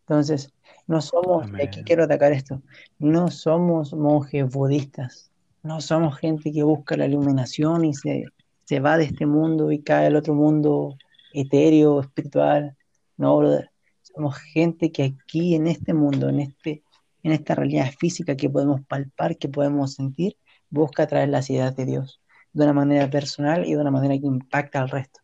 [0.00, 0.52] Entonces,
[0.88, 2.62] no somos, aquí quiero atacar esto,
[2.98, 5.30] no somos monjes budistas,
[5.62, 8.24] no somos gente que busca la iluminación y se,
[8.68, 10.98] se va de este mundo y cae al otro mundo
[11.32, 12.76] etéreo, espiritual.
[13.16, 13.70] No, brother.
[14.02, 16.82] Somos gente que aquí en este mundo, en este,
[17.22, 20.36] en esta realidad física que podemos palpar, que podemos sentir,
[20.68, 22.20] busca traer las ideas de Dios
[22.52, 25.20] de una manera personal y de una manera que impacta al resto.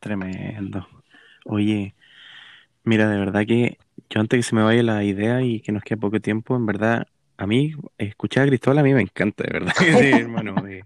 [0.00, 0.84] Tremendo.
[1.44, 1.94] Oye,
[2.82, 3.78] mira, de verdad que
[4.10, 6.66] yo antes que se me vaya la idea y que nos quede poco tiempo, en
[6.66, 7.06] verdad,
[7.38, 10.56] a mí escuchar a Cristóbal a mí me encanta, de verdad sí, hermano.
[10.68, 10.82] eh,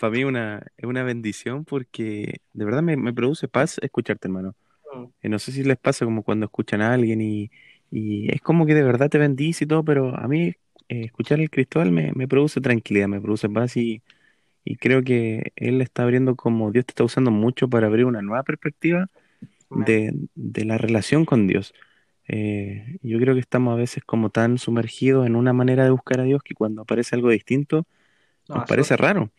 [0.00, 4.56] para mí una, es una bendición porque de verdad me, me produce paz escucharte, hermano.
[4.94, 5.04] Mm.
[5.22, 7.50] Eh, no sé si les pasa como cuando escuchan a alguien y,
[7.90, 10.54] y es como que de verdad te bendice y todo, pero a mí
[10.88, 14.02] eh, escuchar al Cristóbal me, me produce tranquilidad, me produce paz y,
[14.64, 18.22] y creo que él está abriendo como Dios te está usando mucho para abrir una
[18.22, 19.08] nueva perspectiva
[19.70, 21.74] de, de la relación con Dios.
[22.28, 26.20] Eh, yo creo que estamos a veces como tan sumergidos en una manera de buscar
[26.20, 27.86] a Dios que cuando aparece algo distinto
[28.48, 29.30] No, nos parece raro.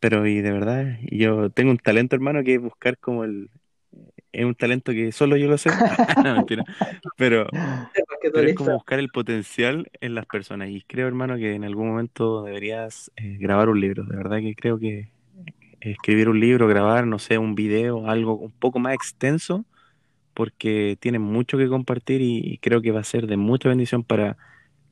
[0.00, 3.50] Pero y de verdad, yo tengo un talento, hermano, que es buscar como el...
[4.32, 5.70] Es un talento que solo yo lo sé.
[6.24, 6.64] No, mentira.
[7.16, 7.46] Pero,
[8.34, 10.70] es como buscar el potencial en las personas.
[10.70, 14.04] Y creo, hermano, que en algún momento deberías eh, grabar un libro.
[14.04, 15.10] De verdad que creo que
[15.80, 19.64] escribir un libro, grabar, no sé, un video, algo un poco más extenso,
[20.34, 24.04] porque tiene mucho que compartir y, y creo que va a ser de mucha bendición
[24.04, 24.36] para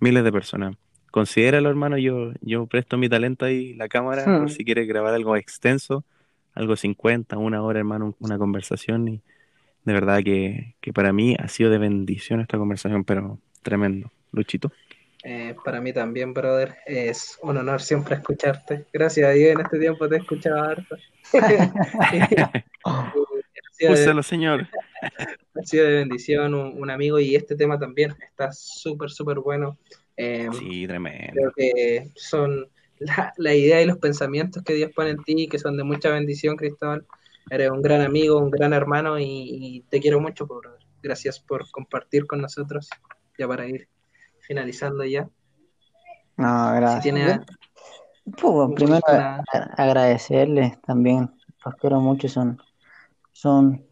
[0.01, 0.77] miles de personas.
[1.11, 4.49] Considéralo, hermano, yo, yo presto mi talento ahí, la cámara, por Hmm.
[4.51, 6.05] si quieres grabar algo extenso,
[6.55, 9.09] algo 50, una hora, hermano, una conversación.
[9.09, 9.23] Y
[9.85, 14.13] de verdad que, que para mí ha sido de bendición esta conversación, pero tremendo.
[14.33, 14.73] Luchito.
[15.23, 18.87] Eh, para mí también, brother, es un honor siempre escucharte.
[18.93, 20.97] Gracias a Dios en este tiempo te he escuchado harto.
[23.81, 24.69] Úsalo, Señor.
[25.03, 29.79] Ha sido de bendición, un, un amigo, y este tema también está súper, súper bueno.
[30.17, 31.53] Eh, Sí, creo tremendo.
[31.57, 35.77] que son la, la idea y los pensamientos que Dios pone en ti, que son
[35.77, 37.07] de mucha bendición, Cristóbal.
[37.51, 40.79] Eres un gran amigo, un gran hermano, y, y te quiero mucho, brother.
[41.03, 42.89] Gracias por compartir con nosotros,
[43.39, 43.89] ya para ir
[44.41, 45.29] finalizando ya.
[46.37, 47.03] No, Si gracias.
[47.03, 47.41] tiene
[48.25, 49.43] pues, primero una,
[49.77, 51.31] agradecerles también,
[51.65, 52.61] los quiero mucho, son,
[53.33, 53.85] son,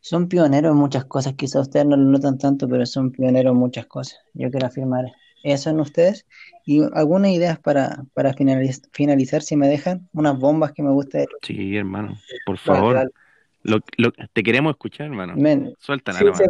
[0.00, 3.58] son pioneros en muchas cosas, quizás ustedes no lo notan tanto, pero son pioneros en
[3.58, 4.18] muchas cosas.
[4.34, 5.06] Yo quiero afirmar
[5.42, 6.26] eso en ustedes
[6.66, 11.24] y algunas ideas para, para finaliz- finalizar, si me dejan, unas bombas que me gusta.
[11.42, 13.10] Sí, hermano, por favor.
[13.62, 15.34] Lo, lo- te queremos escuchar, hermano.
[15.36, 16.44] Men, Suéltala Sí, sí,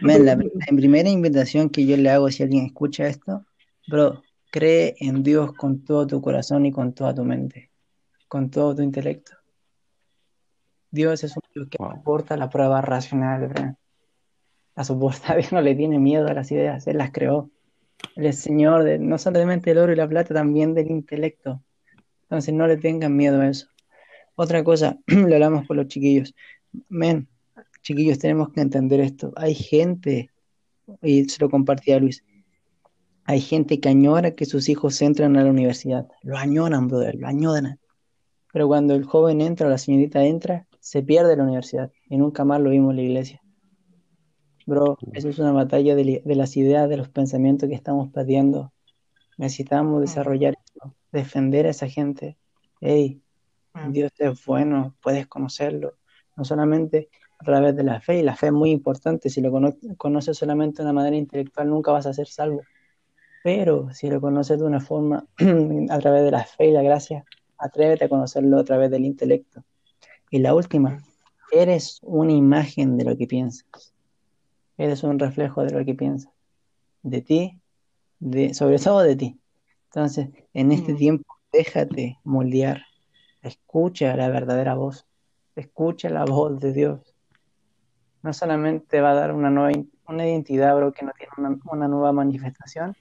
[0.00, 3.44] men, la, la primera invitación que yo le hago si alguien escucha esto,
[3.86, 7.70] bro, cree en Dios con todo tu corazón y con toda tu mente,
[8.28, 9.32] con todo tu intelecto.
[10.94, 11.96] Dios es un Dios que Wow.
[11.96, 13.76] soporta la prueba racional, bro.
[14.76, 17.50] La soporta, Dios no le tiene miedo a las ideas, Él las creó.
[18.14, 21.62] Él es Señor de, no solamente del oro y la plata, también del intelecto.
[22.22, 23.66] Entonces no le tengan miedo a eso.
[24.36, 26.32] Otra cosa, lo hablamos con los chiquillos.
[26.88, 27.28] Men,
[27.82, 29.32] chiquillos, tenemos que entender esto.
[29.36, 30.30] Hay gente,
[31.02, 32.24] y se lo compartía a Luis,
[33.24, 36.06] hay gente que añora que sus hijos entren a la universidad.
[36.22, 37.80] Lo añoran, brother, lo añoran.
[38.52, 42.44] Pero cuando el joven entra o la señorita entra, se pierde la universidad y nunca
[42.44, 43.42] más lo vimos en la iglesia.
[44.66, 48.70] Bro, eso es una batalla de, las ideas, de los pensamientos que estamos perdiendo.
[49.38, 52.36] Necesitamos desarrollar eso, defender a esa gente.
[52.82, 53.22] Hey,
[53.88, 55.94] Dios es bueno, puedes conocerlo.
[56.36, 57.08] No solamente
[57.38, 59.30] a través de la fe, y la fe es muy importante.
[59.30, 62.60] Si lo cono- conoces solamente de una manera intelectual, nunca vas a ser salvo.
[63.42, 65.26] Pero si lo conoces de una forma
[65.88, 67.24] a través de la fe y la gracia,
[67.56, 69.64] atrévete a conocerlo a través del intelecto.
[70.34, 70.98] Y la última,
[71.52, 73.94] eres una imagen de lo que piensas.
[74.76, 76.32] Eres un reflejo de lo que piensas.
[77.04, 77.60] De ti,
[78.18, 79.38] de, sobre todo de ti.
[79.84, 80.96] Entonces, en este Mm.
[80.96, 82.82] tiempo, déjate moldear.
[83.42, 85.06] Escucha la verdadera voz.
[85.54, 87.14] Escucha la voz de Dios.
[88.24, 89.70] No solamente va a dar una nueva
[90.08, 92.96] una identidad, bro, que no tiene una, una nueva manifestación.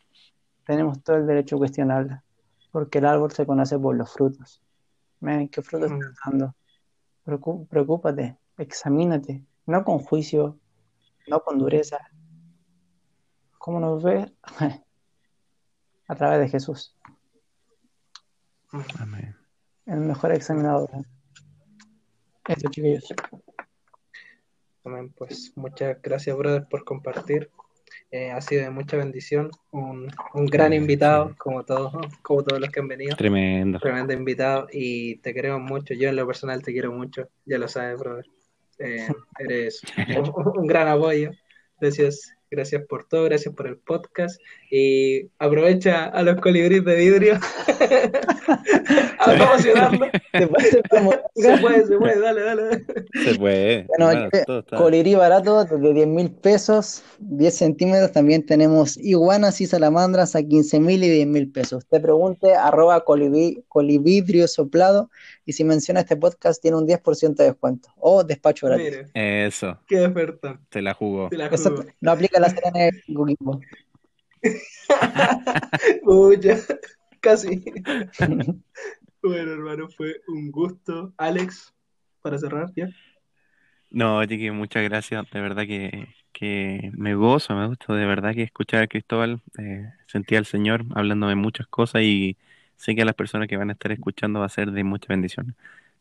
[0.67, 2.23] Tenemos todo el derecho a cuestionarla.
[2.71, 4.61] Porque el árbol se conoce por los frutos.
[5.19, 5.95] Man, ¿qué frutos Mm.
[5.95, 6.55] estás dando?
[7.23, 10.59] Preocúpate, examínate, no con juicio,
[11.27, 11.97] no con dureza.
[13.57, 14.31] ¿Cómo nos ve?
[16.07, 16.95] A través de Jesús,
[18.99, 19.35] Amén.
[19.85, 20.89] el mejor examinador.
[22.45, 23.05] Eso, chiquillos.
[24.83, 25.13] Amén.
[25.17, 27.49] Pues muchas gracias, brother, por compartir.
[28.13, 29.49] Eh, ha sido de mucha bendición.
[29.71, 31.35] Un, un gran invitado, sí.
[31.35, 31.91] como todos,
[32.21, 33.15] como todos los que han venido.
[33.15, 33.79] Tremendo.
[33.79, 35.95] Tremendo invitado y te queremos mucho.
[35.95, 37.27] Yo en lo personal te quiero mucho.
[37.43, 38.27] Ya lo sabes, brother.
[38.77, 39.07] Eh,
[39.39, 39.81] eres
[40.15, 41.31] un, un gran apoyo.
[41.79, 44.39] Gracias, gracias por todo, gracias por el podcast.
[44.69, 47.39] Y aprovecha a los colibríes de vidrio
[49.19, 50.07] a promocionarlo.
[50.31, 52.85] ¿Te parece como- Se puede, se puede, dale, dale.
[53.23, 53.87] Se puede.
[53.97, 54.45] Bueno, este
[54.75, 58.11] colibrí barato de 10 mil pesos, 10 centímetros.
[58.11, 61.85] También tenemos iguanas y salamandras a 15 mil y 10 mil pesos.
[61.87, 65.09] Te pregunte arroba colibrí, colibridrio soplado
[65.45, 68.85] y si menciona este podcast tiene un 10% de descuento o despacho gratis.
[69.13, 70.59] Mire, Eso, qué oferta.
[70.69, 71.29] te la jugó.
[72.01, 73.61] no aplica la serena de Coquimbo.
[76.03, 76.57] Pucha,
[77.21, 77.63] casi.
[79.21, 81.13] Bueno, hermano, fue un gusto.
[81.17, 81.73] Alex,
[82.21, 82.89] para cerrar, ¿ya?
[83.89, 85.29] No, Chiqui, muchas gracias.
[85.31, 89.41] De verdad que, que me gozo, me gusta de verdad que escuchar a Cristóbal.
[89.57, 92.35] Eh, sentí al Señor hablándome muchas cosas y
[92.75, 95.07] sé que a las personas que van a estar escuchando va a ser de mucha
[95.09, 95.55] bendición.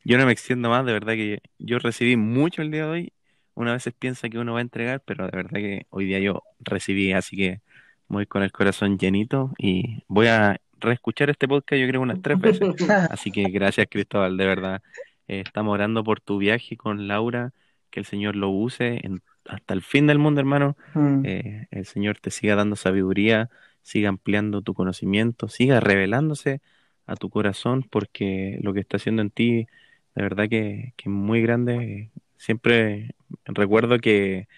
[0.05, 3.13] Yo no me extiendo más, de verdad que yo recibí mucho el día de hoy.
[3.55, 6.43] Una vez piensa que uno va a entregar, pero de verdad que hoy día yo
[6.61, 7.61] recibí, así que
[8.09, 12.39] voy con el corazón llenito y voy a reescuchar este podcast yo creo unas tres
[12.41, 12.61] veces.
[13.11, 14.83] Así que gracias Cristóbal, de verdad.
[15.29, 17.53] Eh, estamos orando por tu viaje con Laura,
[17.91, 20.77] que el Señor lo use en- hasta el fin del mundo, hermano.
[20.95, 21.23] Mm.
[21.25, 23.49] Eh, el Señor te siga dando sabiduría,
[23.83, 26.61] siga ampliando tu conocimiento, siga revelándose
[27.07, 29.67] a tu corazón, porque lo que está haciendo en ti,
[30.15, 32.11] de verdad que, que es muy grande.
[32.43, 33.15] Siempre
[33.45, 34.49] recuerdo que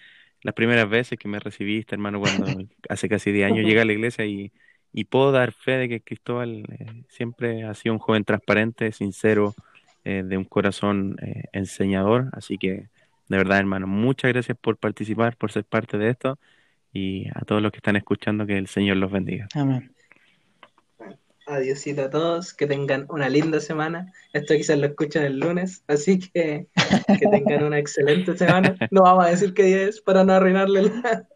[0.41, 2.45] las primeras veces que me recibiste, hermano, cuando
[2.89, 4.51] hace casi 10 años llegué a la iglesia y,
[4.91, 9.53] y puedo dar fe de que Cristóbal eh, siempre ha sido un joven transparente, sincero,
[10.03, 12.29] eh, de un corazón eh, enseñador.
[12.31, 12.89] Así que,
[13.27, 16.39] de verdad, hermano, muchas gracias por participar, por ser parte de esto
[16.91, 19.47] y a todos los que están escuchando, que el Señor los bendiga.
[19.53, 19.94] Amén.
[21.47, 24.11] Adiósito a todos, que tengan una linda semana.
[24.33, 26.67] Esto quizás lo escuchan el lunes, así que
[27.07, 28.75] que tengan una excelente semana.
[28.89, 31.27] No vamos a decir qué día es para no arruinarle la...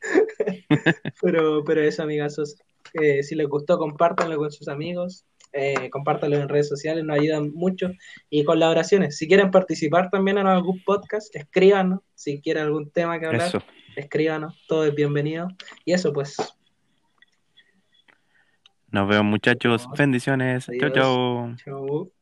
[1.22, 2.56] pero, pero eso, amigazos.
[2.94, 7.52] Eh, si les gustó, compártanlo con sus amigos, eh, compártanlo en redes sociales, nos ayudan
[7.52, 7.90] mucho.
[8.30, 9.18] Y colaboraciones.
[9.18, 12.00] Si quieren participar también en algún podcast, escríbanos.
[12.14, 13.62] Si quieren algún tema que hablar, Eso.
[13.94, 14.58] escríbanos.
[14.66, 15.48] Todo es bienvenido.
[15.84, 16.36] Y eso, pues.
[18.92, 19.88] Nos vemos, muchachos.
[19.96, 20.68] Bendiciones.
[20.68, 20.92] Adiós.
[20.94, 21.54] chao.
[21.64, 22.12] Chau.